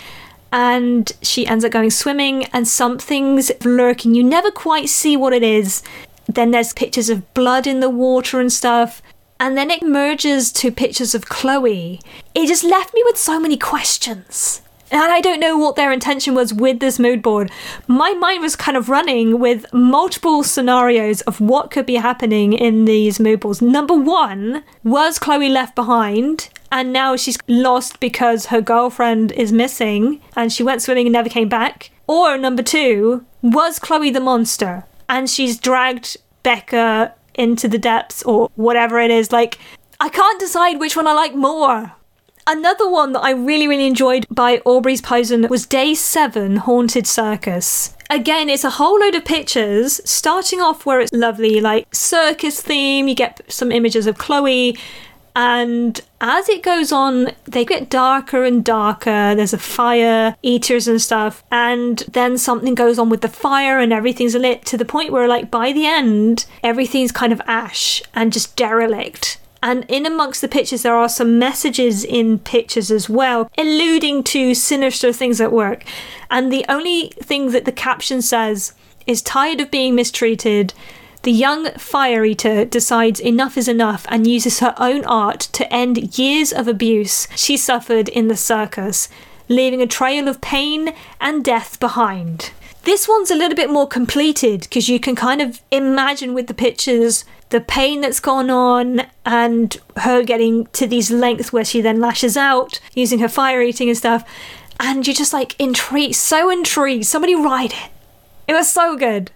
And 0.57 1.11
she 1.21 1.45
ends 1.45 1.65
up 1.65 1.73
going 1.73 1.91
swimming, 1.91 2.45
and 2.45 2.65
something's 2.65 3.51
lurking. 3.65 4.15
You 4.15 4.23
never 4.23 4.51
quite 4.51 4.87
see 4.87 5.17
what 5.17 5.33
it 5.33 5.43
is. 5.43 5.83
Then 6.27 6.51
there's 6.51 6.71
pictures 6.71 7.09
of 7.09 7.33
blood 7.33 7.67
in 7.67 7.81
the 7.81 7.89
water 7.89 8.39
and 8.39 8.51
stuff. 8.51 9.01
And 9.37 9.57
then 9.57 9.69
it 9.69 9.83
merges 9.83 10.53
to 10.53 10.71
pictures 10.71 11.13
of 11.13 11.27
Chloe. 11.27 11.99
It 12.33 12.47
just 12.47 12.63
left 12.63 12.93
me 12.93 13.03
with 13.03 13.17
so 13.17 13.37
many 13.37 13.57
questions. 13.57 14.61
And 14.95 15.12
I 15.12 15.19
don't 15.19 15.41
know 15.41 15.58
what 15.58 15.75
their 15.75 15.91
intention 15.91 16.36
was 16.36 16.53
with 16.53 16.79
this 16.79 16.99
mood 16.99 17.21
board. 17.21 17.51
My 17.86 18.13
mind 18.13 18.41
was 18.41 18.55
kind 18.55 18.77
of 18.77 18.88
running 18.88 19.39
with 19.39 19.65
multiple 19.73 20.41
scenarios 20.41 21.19
of 21.23 21.41
what 21.41 21.69
could 21.69 21.86
be 21.86 21.95
happening 21.95 22.53
in 22.53 22.86
these 22.86 23.19
mood 23.19 23.41
boards. 23.41 23.62
Number 23.62 23.93
one, 23.93 24.63
was 24.86 25.19
Chloe 25.19 25.49
left 25.49 25.75
behind? 25.75 26.47
And 26.71 26.93
now 26.93 27.17
she's 27.17 27.38
lost 27.49 27.99
because 27.99 28.45
her 28.45 28.62
girlfriend 28.62 29.34
is 29.34 29.51
missing 29.51 30.21
and 30.34 30.49
she 30.51 30.63
went 30.63 30.81
swimming 30.81 31.08
and 31.08 31.13
never 31.13 31.27
came 31.27 31.49
back. 31.49 31.91
Or 32.08 32.38
number 32.38 32.63
two, 32.63 33.25
was 33.41 33.79
Chloe 33.79 34.12
the 34.12 34.21
monster? 34.21 34.86
And 35.10 35.29
she's 35.29 35.60
dragged 35.60 36.15
Beca 36.41 37.12
into 37.34 37.67
the 37.67 37.77
depths 37.77 38.23
or 38.23 38.49
whatever 38.55 39.01
it 39.01 39.12
is. 39.12 39.34
Like, 39.34 39.60
I 39.99 40.08
can't 40.08 40.39
decide 40.39 40.79
which 40.79 40.95
one 40.95 41.05
I 41.05 41.12
like 41.12 41.36
more. 41.36 41.91
Another 42.47 42.88
one 42.88 43.13
that 43.13 43.23
I 43.23 43.31
really, 43.31 43.67
really 43.67 43.88
enjoyed 43.88 44.27
by 44.29 44.62
Aubrey's 44.65 45.01
Poison 45.01 45.47
was 45.49 45.65
Day 45.65 45.95
7 45.95 46.58
Haunted 46.58 47.08
Circus. 47.08 47.95
Again, 48.08 48.49
it's 48.49 48.63
a 48.63 48.69
whole 48.69 48.99
load 48.99 49.15
of 49.15 49.25
pictures, 49.25 49.99
starting 50.05 50.62
off 50.62 50.86
where 50.86 50.99
it's 50.99 51.12
lovely, 51.12 51.60
like 51.60 51.88
circus 51.91 52.62
theme. 52.62 53.08
You 53.08 53.15
get 53.15 53.41
some 53.47 53.71
images 53.71 54.05
of 54.05 54.19
Chloe, 54.19 54.77
and 55.36 55.99
as 56.21 56.47
it 56.47 56.62
goes 56.62 56.91
on, 56.91 57.31
they 57.45 57.65
get 57.65 57.89
darker 57.89 58.43
and 58.43 58.63
darker. 58.63 59.34
There's 59.34 59.53
a 59.53 59.58
fire, 59.58 60.36
eaters 60.43 60.88
and 60.88 61.01
stuff, 61.01 61.43
and 61.51 61.97
then 62.12 62.38
something 62.38 62.75
goes 62.75 62.99
on 62.99 63.10
with 63.10 63.21
the 63.21 63.27
fire, 63.27 63.79
and 63.79 63.91
everything's 63.91 64.36
lit 64.36 64.65
to 64.67 64.77
the 64.77 64.86
point 64.86 65.12
where, 65.12 65.27
like, 65.27 65.49
by 65.49 65.71
the 65.71 65.88
end, 65.88 66.45
everything's 66.62 67.12
kind 67.12 67.34
of 67.34 67.41
ash 67.47 68.03
and 68.13 68.31
just 68.31 68.55
derelict. 68.55 69.39
And 69.61 69.85
in 69.87 70.05
amongst 70.05 70.41
the 70.41 70.47
pictures, 70.47 70.83
there 70.83 70.95
are 70.95 71.09
some 71.09 71.39
messages 71.39 72.03
in 72.03 72.39
pictures 72.39 72.91
as 72.91 73.09
well, 73.09 73.49
alluding 73.57 74.23
to 74.25 74.53
sinister 74.53 75.11
things 75.11 75.41
at 75.41 75.51
work. 75.51 75.83
And 76.29 76.51
the 76.51 76.65
only 76.69 77.13
thing 77.21 77.51
that 77.51 77.65
the 77.65 77.71
caption 77.71 78.21
says 78.21 78.73
is 79.07 79.21
tired 79.21 79.61
of 79.61 79.71
being 79.71 79.95
mistreated. 79.95 80.73
The 81.23 81.31
young 81.31 81.71
fire 81.71 82.23
eater 82.23 82.65
decides 82.65 83.19
enough 83.19 83.57
is 83.57 83.67
enough 83.67 84.05
and 84.09 84.27
uses 84.27 84.59
her 84.59 84.75
own 84.77 85.03
art 85.05 85.39
to 85.53 85.73
end 85.73 86.17
years 86.17 86.53
of 86.53 86.67
abuse 86.67 87.27
she 87.35 87.57
suffered 87.57 88.09
in 88.09 88.27
the 88.27 88.37
circus, 88.37 89.09
leaving 89.49 89.81
a 89.81 89.87
trail 89.87 90.27
of 90.27 90.41
pain 90.41 90.93
and 91.19 91.43
death 91.43 91.79
behind. 91.79 92.51
This 92.83 93.07
one's 93.07 93.31
a 93.31 93.35
little 93.35 93.55
bit 93.55 93.71
more 93.71 93.87
completed 93.87 94.61
because 94.61 94.87
you 94.87 94.99
can 94.99 95.15
kind 95.15 95.41
of 95.41 95.59
imagine 95.71 96.35
with 96.35 96.45
the 96.45 96.53
pictures 96.53 97.25
the 97.49 97.62
pain 97.62 98.01
that's 98.01 98.19
gone 98.19 98.49
on 98.49 99.03
and 99.25 99.77
her 99.97 100.23
getting 100.23 100.65
to 100.67 100.88
these 100.88 101.12
lengths 101.12 101.53
where 101.53 101.65
she 101.65 101.81
then 101.81 101.99
lashes 101.99 102.36
out 102.36 102.79
using 102.93 103.19
her 103.19 103.29
fire 103.29 103.62
eating 103.62 103.89
and 103.89 103.97
stuff. 103.97 104.27
And 104.79 105.05
you're 105.05 105.13
just 105.13 105.34
like 105.34 105.55
intrigued, 105.60 106.15
so 106.15 106.49
intrigued. 106.49 107.05
Somebody 107.05 107.36
write 107.36 107.73
it. 107.73 107.91
It 108.47 108.53
was 108.53 108.71
so 108.71 108.95
good. 108.95 109.31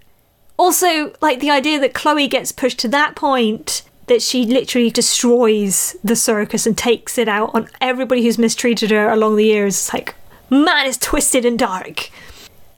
Also, 0.57 1.13
like 1.21 1.39
the 1.39 1.51
idea 1.51 1.79
that 1.79 1.93
Chloe 1.93 2.27
gets 2.27 2.51
pushed 2.51 2.79
to 2.79 2.87
that 2.89 3.15
point 3.15 3.83
that 4.07 4.21
she 4.21 4.43
literally 4.43 4.89
destroys 4.89 5.95
the 6.03 6.15
circus 6.15 6.65
and 6.65 6.77
takes 6.77 7.17
it 7.17 7.29
out 7.29 7.51
on 7.53 7.69
everybody 7.79 8.23
who's 8.23 8.37
mistreated 8.37 8.91
her 8.91 9.09
along 9.09 9.35
the 9.35 9.45
years. 9.45 9.75
It's 9.75 9.93
like, 9.93 10.15
man, 10.49 10.87
it's 10.87 10.97
twisted 10.97 11.45
and 11.45 11.57
dark. 11.57 12.09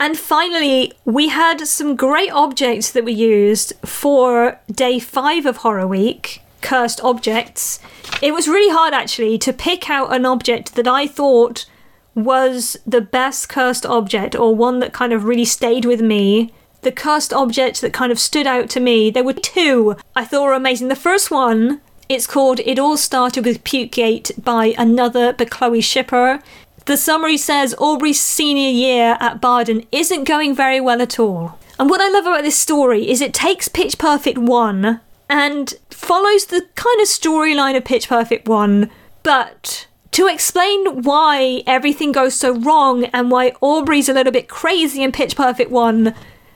And 0.02 0.18
finally, 0.18 0.94
we 1.06 1.28
had 1.28 1.68
some 1.68 1.96
great 1.96 2.32
objects 2.32 2.90
that 2.92 3.06
we 3.06 3.14
used 3.14 3.74
for 3.86 4.60
day 4.68 4.98
five 4.98 5.46
of 5.46 5.58
Horror 5.58 5.86
Week 5.86 6.42
cursed 6.62 7.00
objects. 7.02 7.80
It 8.20 8.34
was 8.34 8.48
really 8.48 8.74
hard 8.74 8.96
actually 8.96 9.38
to 9.38 9.54
pick 9.54 9.92
out 9.92 10.12
an 10.12 10.26
object 10.26 10.74
that 10.74 10.88
I 10.88 11.06
thought 11.06 11.68
was 12.16 12.78
the 12.84 13.02
best 13.02 13.48
cursed 13.48 13.86
object 13.86 14.36
or 14.36 14.56
one 14.56 14.80
that 14.80 14.92
kind 14.92 15.14
of 15.14 15.26
really 15.26 15.46
stayed 15.46 15.86
with 15.86 16.02
me. 16.02 16.52
The 16.82 16.92
cursed 16.92 17.32
object 17.32 17.82
that 17.82 17.94
kind 17.94 18.12
of 18.12 18.20
stood 18.20 18.48
out 18.48 18.72
to 18.72 18.80
me, 18.80 19.12
there 19.12 19.24
were 19.24 19.34
two 19.34 19.98
I 20.16 20.26
thought 20.26 20.46
were 20.46 20.54
amazing. 20.54 20.88
The 20.88 20.96
first 20.96 21.30
one, 21.30 21.80
it's 22.10 22.26
called 22.26 22.60
It 22.62 22.80
All 22.80 22.98
Started 22.98 23.46
with 23.46 23.64
Pukegate 23.64 24.44
by 24.44 24.74
another 24.80 25.32
Bechloe 25.32 25.84
shipper. 25.84 26.42
The 26.86 26.98
summary 26.98 27.38
says 27.38 27.76
Aubrey's 27.78 28.20
senior 28.20 28.70
year 28.70 29.17
at 29.20 29.39
Barden 29.39 29.86
isn't 29.91 30.24
going 30.24 30.56
very 30.56 30.82
well 30.82 31.02
at 31.02 31.20
all. 31.20 31.58
And 31.80 31.89
what 31.89 32.02
I 32.02 32.10
love 32.10 32.26
about 32.26 32.44
this 32.44 32.58
story 32.58 33.10
is 33.10 33.22
it 33.22 33.34
takes 33.34 33.67
Pitch 33.67 33.98
Perfect 33.98 34.38
1 34.38 35.00
and 35.30 35.74
follows 35.89 36.46
the 36.46 36.67
kind 36.76 37.00
of 37.00 37.08
storyline 37.08 37.78
of 37.78 37.86
Pitch 37.86 38.10
Perfect 38.10 38.48
1, 38.48 38.89
but 39.24 39.88
to 40.12 40.28
explain 40.28 41.04
why 41.04 41.63
everything 41.65 42.12
goes 42.12 42.34
so 42.34 42.56
wrong 42.56 43.06
and 43.06 43.32
why 43.32 43.54
Aubrey's 43.62 44.10
a 44.10 44.13
little 44.13 44.34
bit 44.34 44.50
crazy 44.50 45.04
in 45.04 45.12
Pitch 45.12 45.36
Perfect 45.36 45.72
1, 45.72 46.13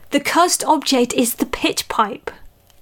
the 0.10 0.20
cursed 0.20 0.64
object 0.64 1.14
is 1.14 1.36
the 1.36 1.46
pitch 1.46 1.88
pipe. 1.88 2.32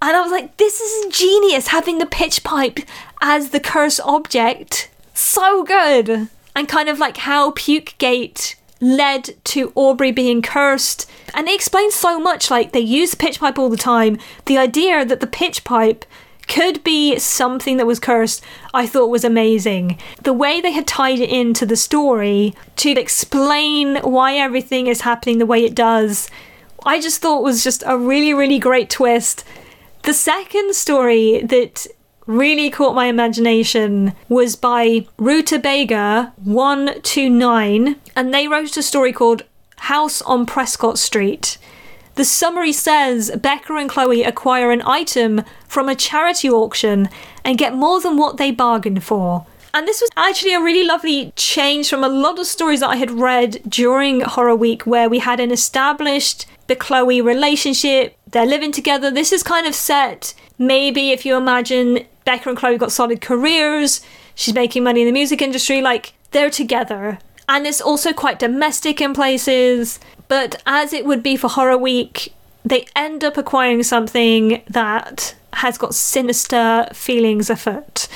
And 0.02 0.16
I 0.16 0.22
was 0.22 0.32
like, 0.32 0.58
this 0.58 0.80
is 0.80 1.16
genius 1.16 1.68
having 1.68 1.98
the 2.00 2.06
pitch 2.06 2.44
pipe 2.44 2.80
as 3.22 3.50
the 3.50 3.60
cursed 3.60 4.02
object. 4.04 4.90
So 5.14 5.64
good 5.64 6.30
and 6.56 6.68
kind 6.68 6.90
of 6.90 7.00
like 7.00 7.18
how 7.18 7.52
Pukegate 7.52 8.56
led 8.80 9.36
to 9.46 9.72
Aubrey 9.76 10.12
being 10.12 10.42
cursed. 10.42 11.10
And 11.34 11.48
it 11.48 11.56
explains 11.56 11.96
so 11.96 12.20
much. 12.20 12.52
Like 12.52 12.72
they 12.72 12.80
use 12.80 13.12
the 13.12 13.18
pitch 13.18 13.40
pipe 13.40 13.58
all 13.58 13.70
the 13.70 13.78
time. 13.78 14.18
The 14.46 14.58
idea 14.58 15.06
that 15.06 15.20
the 15.20 15.28
pitch 15.28 15.64
pipe 15.64 16.06
could 16.48 16.84
be 16.84 17.18
something 17.20 17.78
that 17.78 17.86
was 17.86 18.00
cursed, 18.00 18.44
I 18.74 18.86
thought 18.86 19.10
was 19.10 19.24
amazing. 19.24 19.98
The 20.24 20.34
way 20.34 20.60
they 20.60 20.72
had 20.72 20.86
tied 20.86 21.20
it 21.20 21.30
into 21.30 21.66
the 21.66 21.78
story 21.78 22.54
to 22.78 22.92
explain 22.92 23.98
why 23.98 24.36
everything 24.36 24.88
is 24.88 25.02
happening 25.02 25.38
the 25.38 25.46
way 25.46 25.64
it 25.64 25.74
does, 25.74 26.30
I 26.86 27.00
just 27.00 27.22
thought 27.22 27.44
was 27.44 27.64
just 27.64 27.84
a 27.86 27.98
really, 27.98 28.34
really 28.34 28.60
great 28.60 28.90
twist. 28.90 29.46
The 30.04 30.14
second 30.14 30.76
story 30.76 31.42
that 31.44 31.88
really 32.26 32.70
caught 32.70 32.96
my 32.96 33.06
imagination 33.06 34.14
was 34.30 34.56
by 34.56 35.06
Rutabaga 35.18 36.34
129, 36.38 37.96
and 38.16 38.34
they 38.34 38.48
wrote 38.48 38.78
a 38.78 38.84
story 38.84 39.12
called 39.12 39.44
House 39.78 40.22
on 40.22 40.46
Prescott 40.46 40.98
Street. 40.98 41.58
The 42.16 42.26
summary 42.26 42.72
says 42.72 43.32
Beca 43.32 43.80
and 43.80 43.90
Chloe 43.90 44.24
acquire 44.24 44.72
an 44.72 44.84
item 44.86 45.44
from 45.68 45.90
a 45.90 45.96
charity 45.96 46.50
auction 46.50 47.10
and 47.44 47.58
get 47.58 47.74
more 47.74 48.00
than 48.00 48.18
what 48.18 48.38
they 48.38 48.52
bargained 48.52 49.04
for. 49.04 49.46
And 49.74 49.88
this 49.88 50.02
was 50.02 50.12
actually 50.16 50.54
a 50.54 50.62
really 50.62 50.86
lovely 50.86 51.34
change 51.36 51.90
from 51.90 52.04
a 52.04 52.10
lot 52.10 52.38
of 52.38 52.46
stories 52.46 52.82
that 52.82 52.90
I 52.90 52.98
had 52.98 53.10
read 53.10 53.60
during 53.68 54.22
Horror 54.22 54.56
Week 54.56 54.84
where 54.84 55.10
we 55.10 55.18
had 55.18 55.40
an 55.40 55.52
established 55.52 56.46
Bechloe 56.68 57.24
relationship, 57.24 58.16
they're 58.28 58.46
living 58.46 58.72
together. 58.72 59.10
This 59.10 59.32
is 59.32 59.42
kind 59.42 59.66
of 59.66 59.74
set 59.74 60.36
maybe 60.58 61.12
if 61.12 61.26
you 61.26 61.36
imagine 61.36 62.06
Beca 62.26 62.48
and 62.48 62.58
Chloe 62.58 62.78
got 62.78 62.92
solid 62.92 63.22
careers, 63.22 64.02
she's 64.36 64.54
making 64.54 64.84
money 64.84 65.02
in 65.02 65.08
the 65.08 65.12
music 65.12 65.42
industry, 65.42 65.82
like 65.82 66.14
they're 66.32 66.50
together. 66.50 67.20
And 67.50 67.68
it's 67.68 67.82
also 67.82 68.14
quite 68.14 68.40
domestic 68.40 69.02
in 69.02 69.14
places, 69.14 70.00
but 70.28 70.62
as 70.66 70.94
it 70.94 71.06
would 71.06 71.22
be 71.22 71.36
for 71.36 71.50
Horror 71.50 71.78
Week, 71.78 72.34
they 72.64 72.86
end 72.96 73.24
up 73.24 73.38
acquiring 73.38 73.84
something 73.84 74.64
that 74.70 75.36
has 75.54 75.78
got 75.78 75.94
sinister 75.94 76.88
feelings 76.94 77.50
afoot. 77.50 78.08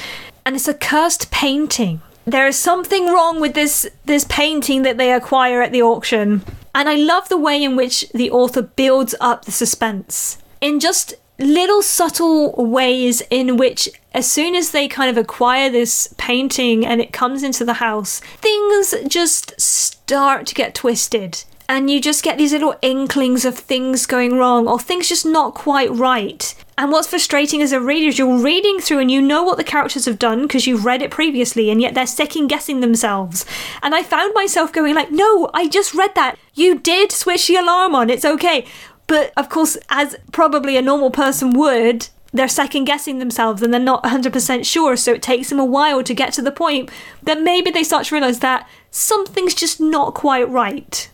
And 0.46 0.56
it's 0.56 0.68
a 0.68 0.74
cursed 0.74 1.30
painting. 1.30 2.02
There 2.26 2.48
is 2.48 2.58
something 2.58 3.08
wrong 3.08 3.40
with 3.40 3.54
this 3.54 3.88
this 4.06 4.26
painting 4.26 4.84
that 4.84 4.98
they 4.98 5.14
acquire 5.14 5.62
at 5.62 5.72
the 5.72 5.82
auction. 5.82 6.44
And 6.74 6.90
I 6.90 6.96
love 6.96 7.30
the 7.30 7.38
way 7.38 7.62
in 7.64 7.76
which 7.76 8.08
the 8.14 8.32
author 8.32 8.62
builds 8.62 9.16
up 9.20 9.46
the 9.46 9.52
suspense. 9.52 10.38
In 10.62 10.80
just 10.80 11.16
little 11.40 11.82
subtle 11.82 12.54
ways 12.54 13.22
in 13.30 13.58
which 13.58 13.90
as 14.14 14.30
soon 14.30 14.56
as 14.56 14.72
they 14.72 14.88
kind 14.88 15.10
of 15.10 15.18
acquire 15.18 15.70
this 15.70 16.14
painting 16.18 16.86
and 16.86 17.00
it 17.00 17.14
comes 17.14 17.44
into 17.44 17.64
the 17.64 17.76
house, 17.76 18.20
things 18.20 18.96
just 19.08 19.60
start 19.60 20.48
to 20.48 20.56
get 20.56 20.74
twisted. 20.74 21.44
And 21.70 21.90
you 21.90 22.00
just 22.00 22.24
get 22.24 22.38
these 22.38 22.54
little 22.54 22.76
inklings 22.82 23.44
of 23.44 23.58
things 23.58 24.06
going 24.06 24.38
wrong 24.38 24.68
or 24.68 24.80
things 24.80 25.10
just 25.10 25.26
not 25.26 25.54
quite 25.54 25.92
right. 25.92 26.56
And 26.78 26.92
what's 26.92 27.10
frustrating 27.10 27.62
as 27.62 27.74
a 27.74 27.82
reader 27.82 28.08
is 28.08 28.18
you're 28.18 28.42
reading 28.42 28.80
through 28.80 29.00
and 29.00 29.12
you 29.12 29.22
know 29.22 29.44
what 29.44 29.58
the 29.58 29.66
characters 29.66 30.06
have 30.06 30.18
done 30.18 30.44
because 30.44 30.66
you've 30.66 30.86
read 30.86 31.02
it 31.02 31.12
previously, 31.12 31.70
and 31.70 31.82
yet 31.82 31.94
they're 31.94 32.08
second 32.08 32.48
guessing 32.48 32.80
themselves. 32.80 33.46
And 33.82 33.94
I 33.94 34.02
found 34.02 34.34
myself 34.34 34.72
going 34.72 34.96
like, 34.96 35.12
"No, 35.12 35.50
I 35.54 35.68
just 35.68 35.94
read 35.94 36.16
that. 36.16 36.38
You 36.54 36.80
did 36.80 37.12
switch 37.12 37.48
the 37.48 37.58
alarm 37.58 37.96
on. 37.96 38.10
It's 38.10 38.24
okay." 38.26 38.66
But 39.08 39.32
of 39.38 39.50
course, 39.50 39.78
as 39.90 40.16
probably 40.32 40.78
a 40.78 40.82
normal 40.82 41.12
person 41.12 41.52
would, 41.54 42.10
they're 42.34 42.48
second 42.48 42.86
guessing 42.86 43.20
themselves 43.20 43.62
and 43.62 43.74
they're 43.74 43.80
not 43.80 44.04
100% 44.04 44.66
sure. 44.66 44.96
So 44.98 45.14
it 45.14 45.22
takes 45.22 45.50
them 45.50 45.60
a 45.60 45.66
while 45.66 46.04
to 46.04 46.14
get 46.14 46.34
to 46.34 46.42
the 46.42 46.52
point 46.52 46.90
that 47.24 47.42
maybe 47.42 47.72
they 47.72 47.84
start 47.84 48.06
to 48.08 48.16
realize 48.16 48.40
that 48.40 48.68
something's 48.92 49.54
just 49.54 49.80
not 49.80 50.14
quite 50.14 50.50
right. 50.50 51.10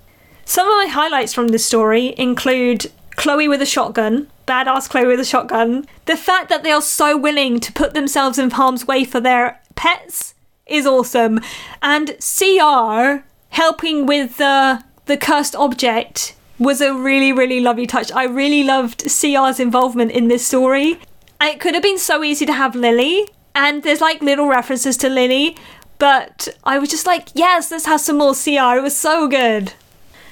Some 0.45 0.67
of 0.67 0.73
my 0.73 0.87
highlights 0.91 1.33
from 1.33 1.49
this 1.49 1.65
story 1.65 2.13
include 2.17 2.91
Chloe 3.15 3.47
with 3.47 3.61
a 3.61 3.65
shotgun, 3.65 4.27
badass 4.47 4.89
Chloe 4.89 5.05
with 5.05 5.19
a 5.19 5.25
shotgun. 5.25 5.85
The 6.05 6.17
fact 6.17 6.49
that 6.49 6.63
they 6.63 6.71
are 6.71 6.81
so 6.81 7.15
willing 7.15 7.59
to 7.59 7.71
put 7.71 7.93
themselves 7.93 8.37
in 8.37 8.49
harm's 8.51 8.87
way 8.87 9.05
for 9.05 9.19
their 9.19 9.61
pets 9.75 10.33
is 10.65 10.85
awesome. 10.85 11.39
And 11.81 12.17
CR 12.19 13.23
helping 13.49 14.05
with 14.05 14.37
the 14.37 14.83
the 15.05 15.17
cursed 15.17 15.55
object 15.55 16.33
was 16.63 16.81
a 16.81 16.93
really, 16.93 17.31
really 17.31 17.59
lovely 17.59 17.85
touch. 17.87 18.11
I 18.11 18.25
really 18.25 18.63
loved 18.63 19.03
CR's 19.03 19.59
involvement 19.59 20.11
in 20.11 20.27
this 20.27 20.45
story. 20.45 20.99
It 21.41 21.59
could 21.59 21.73
have 21.73 21.83
been 21.83 21.97
so 21.97 22.23
easy 22.23 22.45
to 22.45 22.53
have 22.53 22.75
Lily, 22.75 23.27
and 23.53 23.83
there's 23.83 24.01
like 24.01 24.21
little 24.21 24.47
references 24.47 24.97
to 24.97 25.09
Lily, 25.09 25.57
but 25.99 26.47
I 26.63 26.79
was 26.79 26.89
just 26.89 27.05
like, 27.05 27.29
yes, 27.33 27.71
let's 27.71 27.85
have 27.85 28.01
some 28.01 28.17
more 28.17 28.33
CR. 28.33 28.77
It 28.77 28.83
was 28.83 28.95
so 28.95 29.27
good. 29.27 29.73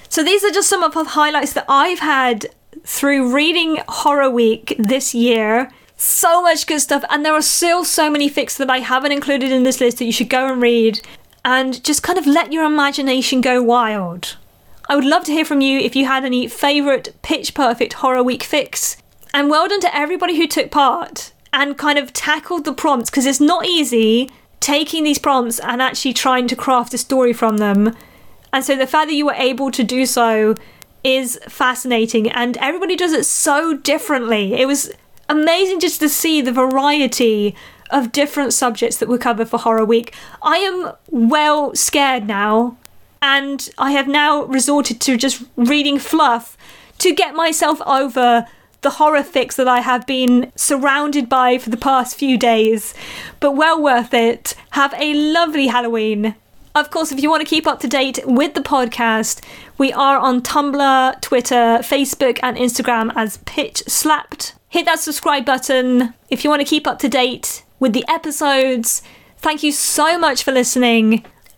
So 0.10 0.24
these 0.24 0.44
are 0.44 0.52
just 0.52 0.70
some 0.70 0.84
of 0.84 0.94
the 0.94 1.04
highlights 1.04 1.54
that 1.54 1.66
I've 1.70 2.00
had 2.00 2.48
through 2.84 3.34
reading 3.34 3.80
Horror 3.88 4.30
Week 4.30 4.76
this 4.80 5.14
year. 5.14 5.72
So 5.98 6.42
much 6.42 6.66
good 6.66 6.82
stuff, 6.82 7.04
and 7.10 7.24
there 7.24 7.34
are 7.34 7.42
still 7.42 7.86
so 7.86 8.10
many 8.10 8.30
fics 8.30 8.58
that 8.58 8.70
I 8.70 8.80
haven't 8.80 9.12
included 9.12 9.52
in 9.52 9.64
this 9.64 9.80
list 9.80 10.00
that 10.00 10.06
you 10.06 10.12
should 10.12 10.30
go 10.30 10.52
and 10.52 10.62
read 10.62 11.00
and 11.46 11.84
just 11.84 12.04
kind 12.04 12.18
of 12.18 12.26
let 12.26 12.52
your 12.52 12.66
imagination 12.66 13.42
go 13.42 13.62
wild. 13.62 14.38
I 14.92 14.96
would 14.96 15.06
love 15.06 15.24
to 15.24 15.32
hear 15.32 15.46
from 15.46 15.62
you 15.62 15.80
if 15.80 15.96
you 15.96 16.06
had 16.06 16.26
any 16.26 16.50
favourite 16.50 17.14
pitch 17.22 17.54
perfect 17.54 17.94
horror 17.94 18.22
week 18.22 18.44
fics. 18.44 18.98
And 19.34 19.50
well 19.50 19.70
done 19.70 19.80
to 19.80 19.96
everybody 19.96 20.36
who 20.36 20.48
took 20.48 20.70
part 20.70 21.32
and 21.54 21.78
kind 21.78 21.98
of 21.98 22.12
tackled 22.12 22.66
the 22.66 22.74
prompts 22.74 23.10
because 23.10 23.26
it's 23.26 23.40
not 23.40 23.66
easy 23.66 24.30
taking 24.60 25.06
these 25.06 25.18
prompts 25.18 25.60
and 25.60 25.82
actually 25.82 26.12
trying 26.12 26.46
to 26.50 26.58
craft 26.58 26.94
a 26.94 26.98
story 26.98 27.32
from 27.32 27.60
them. 27.60 27.96
And 28.52 28.66
so 28.66 28.76
the 28.76 28.86
fact 28.86 29.08
that 29.08 29.16
you 29.16 29.26
were 29.26 29.36
able 29.36 29.72
to 29.72 29.82
do 29.82 30.06
so 30.06 30.56
is 31.06 31.40
fascinating 31.48 32.30
and 32.30 32.58
everybody 32.58 32.98
does 32.98 33.14
it 33.14 33.26
so 33.26 33.78
differently. 33.78 34.56
It 34.56 34.66
was 34.66 34.92
amazing 35.30 35.80
just 35.80 36.02
to 36.02 36.10
see 36.10 36.42
the 36.42 36.52
variety 36.52 37.56
of 37.92 38.12
different 38.12 38.52
subjects 38.52 38.98
that 38.98 39.08
were 39.08 39.18
covered 39.18 39.48
for 39.48 39.58
Horror 39.58 39.86
Week. 39.86 40.14
I 40.42 40.58
am 40.58 40.92
well 41.10 41.74
scared 41.76 42.28
now 42.28 42.76
and 43.22 43.70
I 43.78 43.92
have 43.92 44.08
now 44.08 44.44
resorted 44.44 45.00
to 45.02 45.18
just 45.18 45.44
reading 45.56 46.00
fluff 46.00 46.58
to 47.00 47.14
get 47.14 47.36
myself 47.36 47.82
over 47.82 48.48
the 48.82 48.92
horror 48.92 49.24
fix 49.24 49.56
that 49.56 49.68
I 49.68 49.82
have 49.82 50.08
been 50.08 50.52
surrounded 50.56 51.30
by 51.30 51.58
for 51.58 51.70
the 51.70 51.78
past 51.78 52.18
few 52.18 52.38
days. 52.38 52.94
But 53.40 53.52
well 53.52 53.82
worth 53.82 54.14
it. 54.14 54.56
Have 54.72 54.94
a 54.98 55.14
lovely 55.14 55.68
Halloween. 55.68 56.36
Of 56.74 56.90
course, 56.90 57.12
if 57.12 57.22
you 57.22 57.30
want 57.30 57.42
to 57.42 57.50
keep 57.50 57.68
up 57.68 57.80
to 57.82 57.88
date 57.88 58.20
with 58.26 58.54
the 58.54 58.62
podcast, 58.62 59.44
we 59.78 59.92
are 59.92 60.18
on 60.18 60.42
Tumblr, 60.42 61.22
Twitter, 61.22 61.80
Facebook, 61.82 62.40
and 62.42 62.58
Instagram 62.58 63.12
as 63.16 63.38
Pitch 63.46 63.84
Slapped. 63.88 64.56
Hit 64.70 64.86
that 64.86 65.00
subscribe 65.00 65.46
button 65.46 66.14
if 66.30 66.44
you 66.44 66.50
want 66.50 66.62
to 66.62 66.68
keep 66.68 66.88
up 66.88 66.98
to 67.00 67.10
date 67.10 67.64
with 67.80 67.94
the 67.94 68.06
episodes. 68.08 69.02
Thank 69.38 69.64
you 69.64 69.72
so 69.72 70.18
much 70.18 70.44
for 70.44 70.52
listening 70.52 71.26